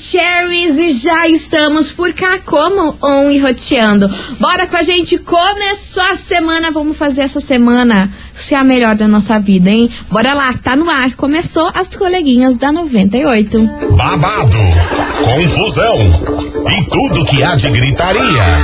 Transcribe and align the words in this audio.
Maravicheries 0.00 0.78
e 0.78 0.88
já 0.88 1.28
estamos 1.28 1.92
por 1.92 2.12
cá 2.14 2.38
como 2.38 2.96
on 3.02 3.30
e 3.30 3.38
roteando. 3.38 4.08
Bora 4.38 4.66
com 4.66 4.76
a 4.76 4.82
gente, 4.82 5.18
começou 5.18 6.02
a 6.04 6.16
semana, 6.16 6.70
vamos 6.70 6.96
fazer 6.96 7.20
essa 7.22 7.38
semana 7.38 8.10
ser 8.42 8.54
a 8.56 8.64
melhor 8.64 8.94
da 8.94 9.06
nossa 9.06 9.38
vida, 9.38 9.70
hein? 9.70 9.90
Bora 10.10 10.34
lá, 10.34 10.52
tá 10.54 10.76
no 10.76 10.88
ar, 10.88 11.12
começou 11.14 11.70
as 11.74 11.94
coleguinhas 11.94 12.56
da 12.56 12.72
98. 12.72 13.70
Babado, 13.96 14.58
confusão 15.22 16.40
e 16.68 16.84
tudo 16.90 17.24
que 17.26 17.42
há 17.42 17.54
de 17.54 17.70
gritaria. 17.70 18.60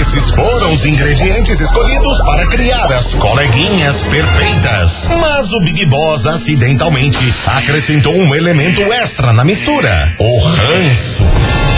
Esses 0.00 0.30
foram 0.30 0.72
os 0.72 0.84
ingredientes 0.84 1.60
escolhidos 1.60 2.20
para 2.22 2.46
criar 2.46 2.92
as 2.92 3.14
coleguinhas 3.14 4.04
perfeitas. 4.04 5.06
Mas 5.20 5.52
o 5.52 5.60
Big 5.60 5.86
Boss 5.86 6.26
acidentalmente 6.26 7.18
acrescentou 7.46 8.14
um 8.14 8.34
elemento 8.34 8.82
extra 8.92 9.32
na 9.32 9.44
mistura: 9.44 10.14
o 10.18 10.38
ranço. 10.40 11.77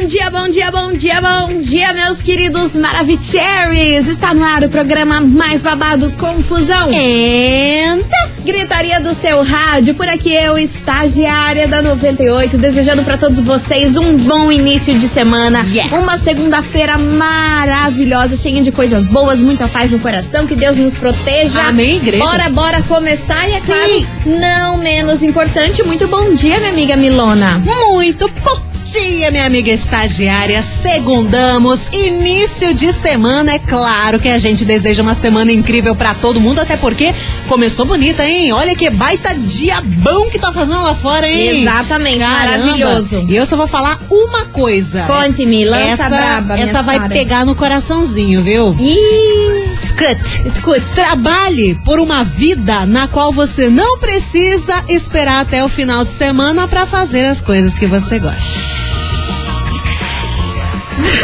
Bom 0.00 0.06
dia, 0.06 0.30
bom 0.30 0.48
dia, 0.48 0.70
bom 0.70 0.92
dia, 0.94 1.20
bom 1.20 1.60
dia, 1.60 1.92
meus 1.92 2.22
queridos 2.22 2.74
Maravicheries! 2.74 4.08
Está 4.08 4.32
no 4.32 4.42
ar 4.42 4.64
o 4.64 4.68
programa 4.70 5.20
mais 5.20 5.60
babado 5.60 6.10
Confusão. 6.12 6.90
Eita! 6.90 8.30
Gritaria 8.42 8.98
do 8.98 9.12
seu 9.12 9.42
rádio, 9.42 9.94
por 9.94 10.08
aqui 10.08 10.32
eu, 10.32 10.56
estagiária 10.56 11.68
da 11.68 11.82
98, 11.82 12.56
desejando 12.56 13.02
para 13.02 13.18
todos 13.18 13.40
vocês 13.40 13.98
um 13.98 14.16
bom 14.16 14.50
início 14.50 14.98
de 14.98 15.06
semana. 15.06 15.62
Yeah. 15.70 15.94
Uma 15.98 16.16
segunda-feira 16.16 16.96
maravilhosa, 16.96 18.36
cheia 18.36 18.62
de 18.62 18.72
coisas 18.72 19.04
boas, 19.04 19.38
muita 19.38 19.68
paz 19.68 19.92
no 19.92 19.98
coração, 19.98 20.46
que 20.46 20.56
Deus 20.56 20.78
nos 20.78 20.96
proteja. 20.96 21.60
Amém, 21.68 21.96
igreja. 21.96 22.24
Bora, 22.24 22.48
bora 22.48 22.82
começar 22.84 23.46
e 23.50 23.52
é 23.52 23.60
Sim. 23.60 23.66
claro, 23.66 24.40
não 24.40 24.78
menos 24.78 25.22
importante, 25.22 25.82
muito 25.82 26.08
bom 26.08 26.32
dia, 26.32 26.58
minha 26.58 26.70
amiga 26.70 26.96
Milona. 26.96 27.60
Muito 27.62 28.26
bom 28.42 28.69
dia, 28.84 29.30
minha 29.30 29.46
amiga 29.46 29.70
estagiária. 29.70 30.62
Segundamos, 30.62 31.88
início 31.92 32.72
de 32.74 32.92
semana. 32.92 33.52
É 33.54 33.58
claro 33.58 34.18
que 34.18 34.28
a 34.28 34.38
gente 34.38 34.64
deseja 34.64 35.02
uma 35.02 35.14
semana 35.14 35.52
incrível 35.52 35.94
pra 35.94 36.14
todo 36.14 36.40
mundo, 36.40 36.60
até 36.60 36.76
porque 36.76 37.14
começou 37.48 37.84
bonita, 37.84 38.24
hein? 38.24 38.52
Olha 38.52 38.74
que 38.74 38.88
baita 38.90 39.34
diabão 39.34 40.28
que 40.30 40.38
tá 40.38 40.52
fazendo 40.52 40.82
lá 40.82 40.94
fora, 40.94 41.28
hein? 41.28 41.62
Exatamente, 41.62 42.18
Caramba. 42.20 42.58
maravilhoso. 42.66 43.26
E 43.28 43.36
eu 43.36 43.46
só 43.46 43.56
vou 43.56 43.66
falar 43.66 43.98
uma 44.10 44.46
coisa. 44.46 45.02
Conte-me, 45.02 45.64
lança 45.64 46.04
essa, 46.04 46.08
braba, 46.08 46.58
Essa 46.58 46.82
vai 46.82 46.96
senhora. 46.96 47.14
pegar 47.14 47.44
no 47.46 47.54
coraçãozinho, 47.54 48.42
viu? 48.42 48.74
Ih, 48.78 49.76
Scut. 49.76 50.20
escute. 50.46 50.84
Trabalhe 50.94 51.74
por 51.84 51.98
uma 52.00 52.24
vida 52.24 52.86
na 52.86 53.06
qual 53.08 53.32
você 53.32 53.68
não 53.68 53.98
precisa 53.98 54.84
esperar 54.88 55.40
até 55.40 55.64
o 55.64 55.68
final 55.68 56.04
de 56.04 56.10
semana 56.12 56.66
pra 56.66 56.86
fazer 56.86 57.24
as 57.26 57.40
coisas 57.40 57.74
que 57.74 57.86
você 57.86 58.18
gosta. 58.18 58.69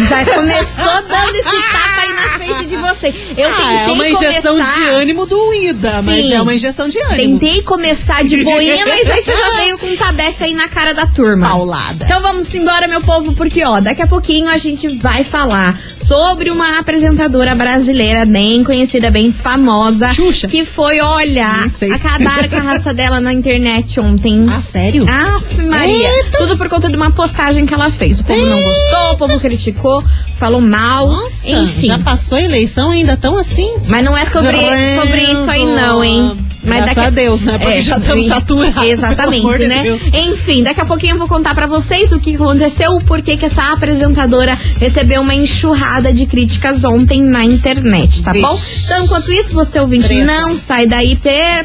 Já 0.09 0.25
começou 0.25 1.03
dando 1.09 1.35
esse 1.37 1.51
tapa 1.51 2.03
aí 2.03 2.13
na 2.13 2.29
frente 2.29 2.67
de 2.67 2.76
você. 2.87 3.15
Eu 3.37 3.49
Ah, 3.49 3.87
é 3.89 3.93
uma 3.93 4.09
injeção 4.09 4.53
começar... 4.55 4.81
de 4.81 4.89
ânimo 4.89 5.27
do 5.27 5.55
Ida, 5.55 6.03
mas 6.03 6.25
Sim. 6.27 6.35
é 6.35 6.43
uma 6.43 6.55
injeção 6.55 6.89
de 6.89 6.99
ânimo. 7.01 7.39
Tentei 7.39 7.63
começar 7.63 8.23
de 8.25 8.43
boinha, 8.45 8.85
mas 8.87 9.09
aí 9.11 9.23
você 9.23 9.33
já 9.37 9.51
veio 9.57 9.79
com 9.79 9.87
um 9.87 9.97
tabefe 9.97 10.45
aí 10.45 10.55
na 10.55 10.69
cara 10.69 10.93
da 10.95 11.07
turma. 11.07 11.49
Paulada. 11.49 12.05
Então 12.05 12.21
vamos 12.23 12.53
embora, 12.55 12.87
meu 12.89 13.01
povo, 13.01 13.33
porque 13.33 13.65
ó, 13.65 13.81
daqui 13.81 14.03
a 14.03 14.07
pouquinho 14.07 14.49
a 14.49 14.57
gente 14.59 14.89
vai 14.97 15.25
falar 15.25 15.79
sobre 15.97 16.51
uma 16.51 16.79
apresentadora 16.79 17.55
brasileira 17.55 18.25
bem 18.25 18.63
conhecida, 18.65 19.11
bem 19.11 19.33
famosa. 19.33 20.13
Xuxa. 20.13 20.47
Que 20.49 20.65
foi, 20.65 21.01
olha, 21.01 21.49
Nem 21.61 21.69
sei. 21.69 21.93
acabar 21.93 22.49
com 22.49 22.57
a 22.57 22.61
raça 22.61 22.93
dela 22.93 23.21
na 23.21 23.33
internet 23.33 23.99
ontem. 24.01 24.47
Ah, 24.51 24.61
sério? 24.61 25.05
Aff, 25.09 25.63
Maria. 25.63 26.09
Tudo 26.39 26.57
por 26.57 26.69
conta 26.69 26.89
de 26.89 26.97
uma 26.97 27.11
postagem 27.11 27.65
que 27.67 27.73
ela 27.75 27.91
fez. 27.91 28.21
O 28.21 28.25
povo 28.25 28.45
não 28.47 28.63
gostou, 28.63 29.13
o 29.13 29.17
povo 29.17 29.41
criticou, 29.41 30.05
falou 30.35 30.61
mal. 30.61 31.09
Nossa, 31.09 31.49
enfim. 31.51 31.87
já 31.87 31.99
passou 31.99 32.37
a 32.39 32.43
eleição 32.43 32.76
ainda 32.91 33.17
tão 33.17 33.37
assim? 33.39 33.73
Mas 33.87 34.05
não 34.05 34.17
é 34.17 34.25
sobre, 34.27 34.57
sobre 35.01 35.23
isso 35.33 35.51
aí, 35.51 35.65
não, 35.65 36.05
hein? 36.05 36.37
Mas 36.67 36.79
Graças 36.79 36.97
daqui 36.97 37.07
a 37.07 37.11
Deus, 37.11 37.45
né? 37.45 37.59
Porque 37.59 37.81
já 37.81 37.97
estamos 37.97 38.27
saturados. 38.27 38.83
Exatamente, 38.83 39.67
né? 39.67 39.83
Deus. 39.85 40.03
Enfim, 40.13 40.63
daqui 40.65 40.81
a 40.81 40.85
pouquinho 40.85 41.15
eu 41.15 41.19
vou 41.19 41.29
contar 41.29 41.55
pra 41.55 41.67
vocês 41.67 42.11
o 42.11 42.19
que 42.19 42.35
aconteceu, 42.35 42.93
o 42.93 43.05
porquê 43.05 43.37
que 43.37 43.45
essa 43.45 43.73
apresentadora 43.73 44.59
recebeu 44.81 45.23
uma 45.23 45.35
enxurrada 45.35 46.13
de 46.13 46.27
críticas 46.27 46.83
ontem 46.83 47.23
na 47.23 47.45
internet, 47.45 48.23
tá 48.23 48.33
bom? 48.33 48.53
Vixe. 48.53 48.87
Então, 48.87 49.05
enquanto 49.05 49.33
isso, 49.33 49.53
você 49.53 49.79
ouvinte, 49.79 50.09
Treta. 50.09 50.25
não 50.25 50.57
sai 50.57 50.87
daí 50.87 51.17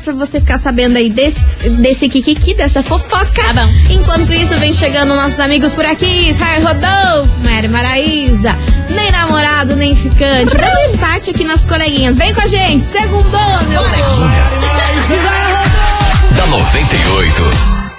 pra 0.03 0.13
você 0.13 0.39
ficar 0.39 0.59
sabendo 0.59 0.97
aí 0.97 1.09
desse, 1.09 1.41
desse 1.81 2.07
kikiki, 2.07 2.53
dessa 2.53 2.83
fofoca. 2.83 3.43
Tá 3.43 3.53
bom. 3.53 3.69
Enquanto 3.89 4.31
isso, 4.33 4.53
vem 4.55 4.71
chegando 4.71 5.15
nossos 5.15 5.39
amigos 5.39 5.71
por 5.71 5.85
aqui, 5.85 6.29
Israel 6.29 6.61
Rodolfo, 6.61 7.31
Mary 7.43 7.67
Maraíza, 7.67 8.55
nem 8.89 9.11
namorado, 9.11 9.60
nem 10.01 10.09
ficante. 10.09 10.57
Dá 10.57 10.67
um 10.67 10.85
start 10.85 11.27
aqui 11.29 11.43
nas 11.43 11.65
coleguinhas. 11.65 12.15
Vem 12.15 12.33
com 12.33 12.41
a 12.41 12.47
gente, 12.47 12.83
segundou, 12.83 13.63
meu 13.69 13.83
povo. 13.83 14.21
Da 16.35 16.47
98. 16.47 17.90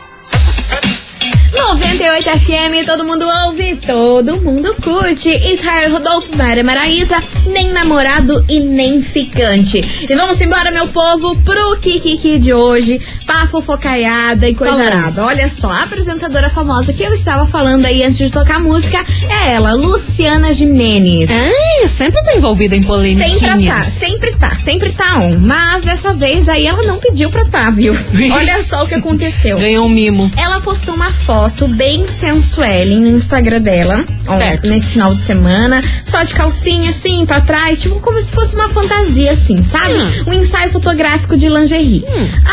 98 1.72 2.28
FM, 2.28 2.84
todo 2.86 3.02
mundo 3.02 3.24
ouve, 3.46 3.76
todo 3.76 4.38
mundo 4.42 4.74
curte. 4.82 5.30
Israel 5.30 5.92
Rodolfo, 5.92 6.36
Mara 6.36 6.62
Maraísa, 6.62 7.22
nem 7.46 7.72
namorado 7.72 8.44
e 8.46 8.60
nem 8.60 9.00
ficante. 9.00 9.78
E 10.08 10.14
vamos 10.14 10.38
embora, 10.42 10.70
meu 10.70 10.86
povo, 10.88 11.34
pro 11.36 11.78
Kikiki 11.78 12.38
de 12.38 12.52
hoje, 12.52 13.00
pra 13.24 13.46
fofocaiada 13.46 14.46
e 14.46 14.54
coisa 14.54 14.74
Só 14.74 14.78
lance. 14.82 14.96
arada. 14.96 15.24
Olha 15.24 15.48
só, 15.48 15.70
a 15.70 15.84
apresentadora 15.84 16.50
famosa 16.50 16.92
que 16.92 17.02
eu 17.02 17.12
estava 17.14 17.46
falando 17.46 17.86
aí 17.86 18.02
antes 18.04 18.18
de 18.18 18.30
tocar 18.30 18.56
a 18.56 18.60
música 18.60 19.02
é 19.30 19.54
ela, 19.54 19.72
Luciana 19.72 20.52
Gimenez. 20.52 21.30
Ai, 21.30 21.88
sempre 21.88 22.22
tá 22.22 22.34
envolvida 22.36 22.76
em 22.76 22.82
polêmica. 22.82 23.30
Sempre 23.30 23.66
tá, 23.66 23.82
sempre 23.82 24.36
tá, 24.36 24.56
sempre 24.56 24.92
tá 24.92 25.18
on. 25.20 25.38
Mas 25.38 25.84
dessa 25.84 26.12
vez 26.12 26.50
aí 26.50 26.66
ela 26.66 26.82
não 26.82 26.98
pediu 26.98 27.30
pra 27.30 27.46
tá, 27.46 27.70
viu? 27.70 27.96
Olha 28.36 28.62
só 28.62 28.84
o 28.84 28.86
que 28.86 28.94
aconteceu. 28.94 29.58
Ganhou 29.58 29.86
um 29.86 29.88
mimo. 29.88 30.30
Ela 30.36 30.60
postou 30.60 30.94
uma 30.94 31.10
foto 31.10 31.61
bem 31.68 32.06
sensuelle 32.08 32.96
no 33.00 33.08
Instagram 33.16 33.60
dela. 33.60 34.04
ó, 34.26 34.36
Certo. 34.36 34.68
Nesse 34.68 34.90
final 34.90 35.14
de 35.14 35.20
semana. 35.22 35.82
Só 36.04 36.22
de 36.22 36.34
calcinha, 36.34 36.90
assim, 36.90 37.24
pra 37.26 37.40
trás. 37.40 37.80
Tipo, 37.80 38.00
como 38.00 38.20
se 38.22 38.30
fosse 38.32 38.54
uma 38.54 38.68
fantasia, 38.68 39.32
assim, 39.32 39.62
sabe? 39.62 39.94
Hum. 39.94 40.24
Um 40.28 40.32
ensaio 40.34 40.70
fotográfico 40.70 41.36
de 41.36 41.48
lingerie. 41.48 42.04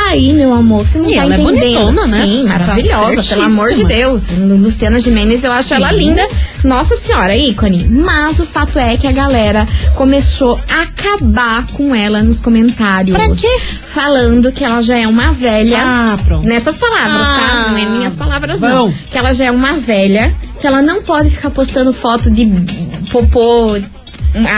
Aí, 0.07 0.33
meu 0.33 0.53
amor, 0.53 0.85
você 0.85 0.97
não 0.99 1.09
E 1.09 1.15
tá 1.15 1.21
ela 1.23 1.35
é 1.35 1.39
entendendo. 1.39 1.85
bonitona, 1.93 2.07
né? 2.07 2.25
Sim, 2.25 2.45
Tá 2.47 2.59
maravilhosa. 2.59 3.23
pelo 3.35 3.43
amor 3.45 3.73
de. 3.73 3.83
Deus. 3.85 4.29
Luciana 4.37 4.99
Gimenez, 4.99 5.43
eu 5.43 5.51
acho 5.51 5.69
Sim. 5.69 5.75
ela 5.75 5.91
linda. 5.91 6.27
Nossa 6.63 6.95
senhora, 6.97 7.35
ícone. 7.35 7.85
Mas 7.89 8.39
o 8.39 8.45
fato 8.45 8.77
é 8.77 8.97
que 8.97 9.07
a 9.07 9.11
galera 9.11 9.65
começou 9.95 10.59
a 10.69 10.81
acabar 10.83 11.65
com 11.67 11.95
ela 11.95 12.21
nos 12.21 12.39
comentários. 12.39 13.15
Pra 13.17 13.27
quê? 13.35 13.59
Falando 13.85 14.51
que 14.51 14.63
ela 14.63 14.81
já 14.81 14.97
é 14.97 15.07
uma 15.07 15.31
velha. 15.33 15.77
Ah, 15.81 16.17
pronto. 16.25 16.45
Nessas 16.47 16.77
palavras, 16.77 17.21
tá? 17.21 17.49
Ah, 17.67 17.71
Não 17.71 17.77
é 17.77 17.85
minhas 17.97 18.15
palavras, 18.15 18.59
bom. 18.59 18.67
não. 18.67 18.91
Que 19.09 19.17
ela 19.17 19.33
já 19.33 19.45
é 19.45 19.51
uma 19.51 19.73
velha, 19.73 20.35
que 20.59 20.67
ela 20.67 20.81
não 20.81 21.01
pode 21.01 21.29
ficar 21.29 21.49
postando 21.49 21.93
foto 21.93 22.29
de 22.29 22.45
popô 23.11 23.75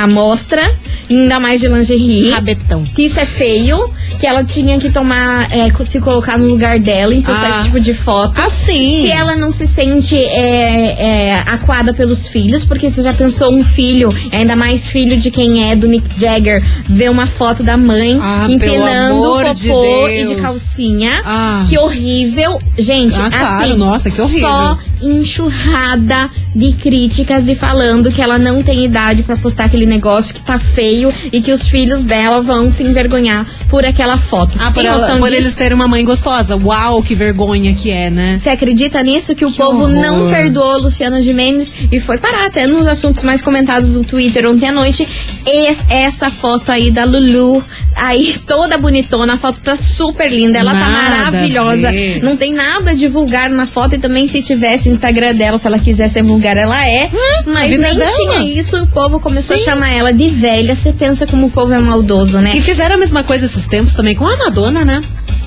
à 0.02 0.08
mostra, 0.08 0.62
ainda 1.11 1.40
mais 1.40 1.59
de 1.61 1.67
lingerie. 1.67 2.29
Rabetão. 2.31 2.84
Que 2.96 3.03
isso 3.03 3.19
é 3.19 3.25
feio, 3.25 3.91
que 4.19 4.25
ela 4.28 4.43
tinha 4.43 4.79
que 4.79 4.90
tomar, 4.90 5.47
é, 5.52 5.72
se 5.85 5.99
colocar 5.99 6.37
no 6.37 6.47
lugar 6.47 6.79
dela 6.79 7.13
em 7.13 7.22
postar 7.22 7.47
Ah. 7.47 7.49
esse 7.55 7.63
tipo 7.66 7.79
de 7.79 7.93
foto. 7.93 8.40
Assim. 8.41 9.02
Se 9.02 9.11
ela 9.11 9.35
não 9.35 9.52
se 9.52 9.67
sente 9.67 10.16
é, 10.16 10.96
é, 11.31 11.43
aquada 11.46 11.93
pelos 11.93 12.28
filhos, 12.28 12.63
porque 12.63 12.90
você 12.91 13.02
já 13.02 13.13
pensou 13.13 13.52
um 13.53 13.63
filho, 13.63 14.09
ainda 14.31 14.55
mais 14.55 14.87
filho 14.87 15.17
de 15.17 15.29
quem 15.31 15.69
é 15.72 15.75
do 15.75 15.87
Mick 15.90 16.08
Jagger, 16.19 16.63
ver 16.87 17.09
uma 17.09 17.28
foto 17.28 17.63
da 17.63 17.78
mãe 17.78 18.17
Ah, 18.22 18.46
empinando 18.49 19.22
o 19.22 19.41
popô 19.41 19.53
de 19.53 19.69
e 19.69 20.25
de 20.28 20.35
calcinha. 20.35 21.11
Ah. 21.25 21.63
Que 21.67 21.78
horrível. 21.78 22.59
Gente, 22.78 23.19
Ah, 23.19 23.29
claro, 23.29 23.63
assim, 23.63 23.78
nossa, 23.78 24.09
que 24.11 24.22
horrível. 24.22 24.47
só 24.47 24.78
enxurrada 25.02 26.30
de 26.56 26.74
críticas 26.74 27.48
e 27.48 27.56
falando 27.56 28.12
que 28.12 28.22
ela 28.22 28.38
não 28.38 28.62
tem 28.62 28.84
idade 28.86 29.24
pra 29.24 29.38
postar 29.38 29.66
aquele 29.66 29.86
negócio 29.86 30.34
que 30.34 30.42
tá 30.42 30.59
feio 30.59 31.12
e 31.32 31.42
que 31.42 31.52
os 31.52 31.68
filhos 31.68 32.03
dela 32.03 32.42
vão 32.42 32.70
se 32.70 32.84
envergonhar 32.84 33.46
por 33.70 33.86
aquela 33.86 34.18
foto. 34.18 34.58
Você 34.58 34.64
Ah, 34.66 34.72
por, 34.72 34.84
ela- 34.86 35.18
por 35.18 35.32
eles 35.34 35.56
terem 35.56 35.76
uma 35.76 35.88
mãe 35.88 36.03
gostosa. 36.03 36.58
Uau, 36.58 37.02
que 37.02 37.16
vergonha 37.16 37.74
que 37.74 37.90
é, 37.90 38.09
né? 38.09 38.38
Você 38.38 38.50
acredita 38.50 39.02
nisso? 39.02 39.34
Que 39.34 39.46
o 39.46 39.52
povo 39.52 39.84
horror. 39.84 39.90
não 40.02 40.30
perdoou 40.30 40.78
Luciana 40.80 41.22
Gimenez 41.22 41.72
e 41.92 42.00
foi 42.00 42.18
parar 42.18 42.46
até 42.47 42.68
nos 42.68 42.88
assuntos 42.88 43.24
mais 43.24 43.42
comentados 43.42 43.92
do 43.92 44.04
Twitter 44.04 44.46
ontem 44.50 44.68
à 44.68 44.72
noite. 44.74 45.08
Es- 45.46 45.84
essa 45.90 46.29
foto 46.29 46.72
aí 46.72 46.91
da 46.91 47.03
Lulu 47.05 47.64
Aí 47.96 48.35
toda 48.47 48.78
bonitona, 48.78 49.34
a 49.34 49.38
foto 49.38 49.61
tá 49.61 49.76
super 49.76 50.32
linda, 50.32 50.58
ela 50.58 50.72
tá 50.73 50.79
Nada 50.79 50.97
a 50.97 51.09
maravilhosa. 51.32 51.91
Não 52.23 52.38
tem 52.38 52.53
nada 52.53 52.96
de 52.96 53.08
vulgar 53.08 53.49
na 53.49 53.66
foto 53.66 53.96
e 53.96 53.97
também 53.99 54.28
se 54.28 54.41
tivesse 54.41 54.90
o 54.90 54.91
Instagram 54.91 55.35
dela, 55.35 55.58
se 55.58 55.67
ela 55.67 55.78
quiser 55.78 56.09
ser 56.09 56.23
vulgar, 56.23 56.58
ela 56.58 56.88
é. 56.88 57.05
a 57.05 57.49
mas 57.49 57.78
nem 57.78 57.96
dela. 57.96 58.11
tinha 58.11 58.43
isso, 58.43 58.78
o 58.82 58.88
povo 58.88 59.20
começou 59.20 59.55
Sim. 59.55 59.61
a 59.61 59.66
chamar 59.66 59.91
ela 59.91 60.14
de 60.14 60.29
velha. 60.29 60.73
Você 60.73 60.93
pensa 60.93 61.28
como 61.28 61.47
o 61.47 61.52
povo 61.52 61.73
é 61.73 61.79
maldoso, 61.79 62.40
né? 62.40 62.53
E 62.55 62.61
fizeram 62.61 62.96
a 62.96 62.97
mesma 62.97 63.23
coisa 63.23 63.46
esses 63.46 63.67
tempos 63.67 63.94
também 63.94 64.16
com 64.16 64.26
a 64.26 64.37
Madonna, 64.37 64.85
né? 64.85 65.02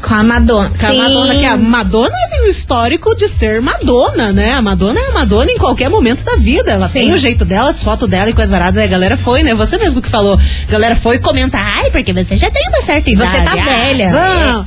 Com 0.06 0.14
a 0.14 0.22
Madonna. 0.22 0.70
Com 0.78 0.86
a 0.86 0.92
Madonna, 0.92 1.34
que 1.34 1.44
a 1.46 1.56
Madonna 1.56 2.14
tem 2.30 2.42
o 2.42 2.46
histórico 2.46 3.14
de 3.16 3.26
ser 3.26 3.60
Madonna, 3.62 4.32
né? 4.32 4.52
A 4.52 4.60
Madonna 4.60 5.00
é 5.00 5.08
a 5.08 5.12
Madonna 5.12 5.50
em 5.50 5.56
qualquer 5.58 5.88
momento 5.88 6.22
da 6.24 6.36
vida. 6.36 6.72
Ela 6.72 6.88
Sim. 6.88 7.00
tem 7.00 7.12
o 7.14 7.16
jeito 7.16 7.44
dela, 7.44 7.70
as 7.70 7.82
fotos 7.82 8.08
dela 8.08 8.28
e 8.28 8.32
coisa 8.34 8.54
arada. 8.54 8.82
A 8.82 8.86
galera 8.86 9.16
foi, 9.16 9.42
né? 9.42 9.54
Você 9.54 9.78
mesmo 9.78 10.02
que 10.02 10.08
falou. 10.10 10.38
A 10.68 10.70
galera 10.70 10.94
foi 10.94 11.18
comentar. 11.18 11.78
Ai, 11.78 11.90
porque 11.90 12.12
você 12.12 12.36
já 12.36 12.50
tem 12.50 12.68
uma 12.68 12.82
certa 12.82 13.10
idade. 13.10 13.30
Você 13.30 13.40
tá 13.44 13.52
Ah, 13.52 13.64
velha. 13.64 14.12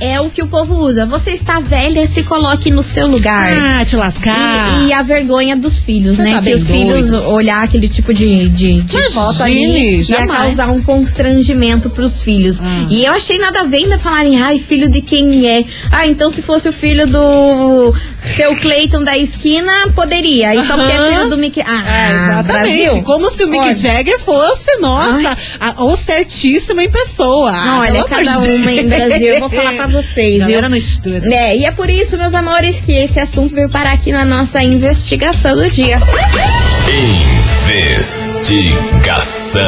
É, 0.00 0.12
é 0.14 0.20
o 0.20 0.28
que 0.28 0.42
o 0.42 0.46
povo 0.48 0.74
usa. 0.74 1.06
Você 1.06 1.30
está 1.30 1.60
velha, 1.60 2.06
se 2.08 2.22
coloque 2.24 2.70
no 2.70 2.82
seu 2.82 3.06
lugar. 3.06 3.52
Ah, 3.52 3.84
te 3.84 3.94
lascar. 3.96 4.80
E, 4.82 4.86
e 4.88 4.92
a 4.92 5.02
vergonha 5.02 5.54
dos 5.56 5.80
filhos, 5.80 6.16
Você 6.16 6.22
né? 6.22 6.32
tá 6.34 6.42
que 6.42 6.54
os 6.54 6.66
filhos 6.66 7.10
doido. 7.10 7.28
olhar 7.30 7.62
aquele 7.62 7.88
tipo 7.88 8.12
de, 8.12 8.48
de, 8.48 8.82
de 8.82 8.96
Imagine, 8.96 9.12
foto 9.14 9.42
ali 9.44 9.96
ia 9.98 10.02
jamais. 10.04 10.32
causar 10.56 10.68
um 10.72 10.82
constrangimento 10.82 11.90
pros 11.90 12.20
filhos. 12.22 12.60
Ah. 12.60 12.86
E 12.90 13.04
eu 13.04 13.12
achei 13.12 13.38
nada 13.38 13.60
a 13.60 13.64
ver 13.64 13.78
ainda 13.78 13.98
falarem, 13.98 14.40
ai, 14.42 14.58
filho 14.58 14.88
de 14.88 15.00
quem 15.00 15.27
é? 15.48 15.64
Ah, 15.90 16.06
então 16.06 16.30
se 16.30 16.42
fosse 16.42 16.68
o 16.68 16.72
filho 16.72 17.06
do 17.06 17.94
seu 18.24 18.54
Clayton 18.56 19.02
da 19.02 19.16
esquina, 19.16 19.72
poderia. 19.94 20.54
E 20.54 20.62
só 20.64 20.76
porque 20.76 20.92
é 20.92 21.08
filho 21.12 21.28
do 21.28 21.36
Mickey. 21.36 21.62
Ah, 21.66 21.82
É, 21.86 22.14
exatamente. 22.14 22.76
Brasil? 22.84 23.02
Como 23.02 23.30
se 23.30 23.44
o 23.44 23.48
Mick 23.48 23.64
Olha. 23.64 23.76
Jagger 23.76 24.18
fosse, 24.18 24.76
nossa, 24.78 25.36
a, 25.60 25.84
o 25.84 25.96
certíssimo 25.96 26.80
em 26.80 26.90
pessoa. 26.90 27.50
Ah, 27.54 27.78
Olha, 27.80 28.04
cada 28.04 28.22
de 28.22 28.50
uma 28.50 28.72
em. 28.72 28.88
Brasil. 28.88 29.28
Eu 29.34 29.40
vou 29.40 29.50
falar 29.50 29.72
pra 29.74 29.86
vocês, 29.86 30.38
viu? 30.38 30.48
Galera 30.48 30.68
no 30.68 30.76
estudo. 30.76 31.26
É, 31.32 31.56
e 31.56 31.64
é 31.64 31.70
por 31.72 31.88
isso, 31.90 32.16
meus 32.16 32.34
amores, 32.34 32.80
que 32.80 32.92
esse 32.92 33.18
assunto 33.20 33.54
veio 33.54 33.68
parar 33.70 33.92
aqui 33.92 34.12
na 34.12 34.24
nossa 34.24 34.62
investigação 34.62 35.54
do 35.56 35.68
dia. 35.70 35.98
Investigação. 38.68 39.60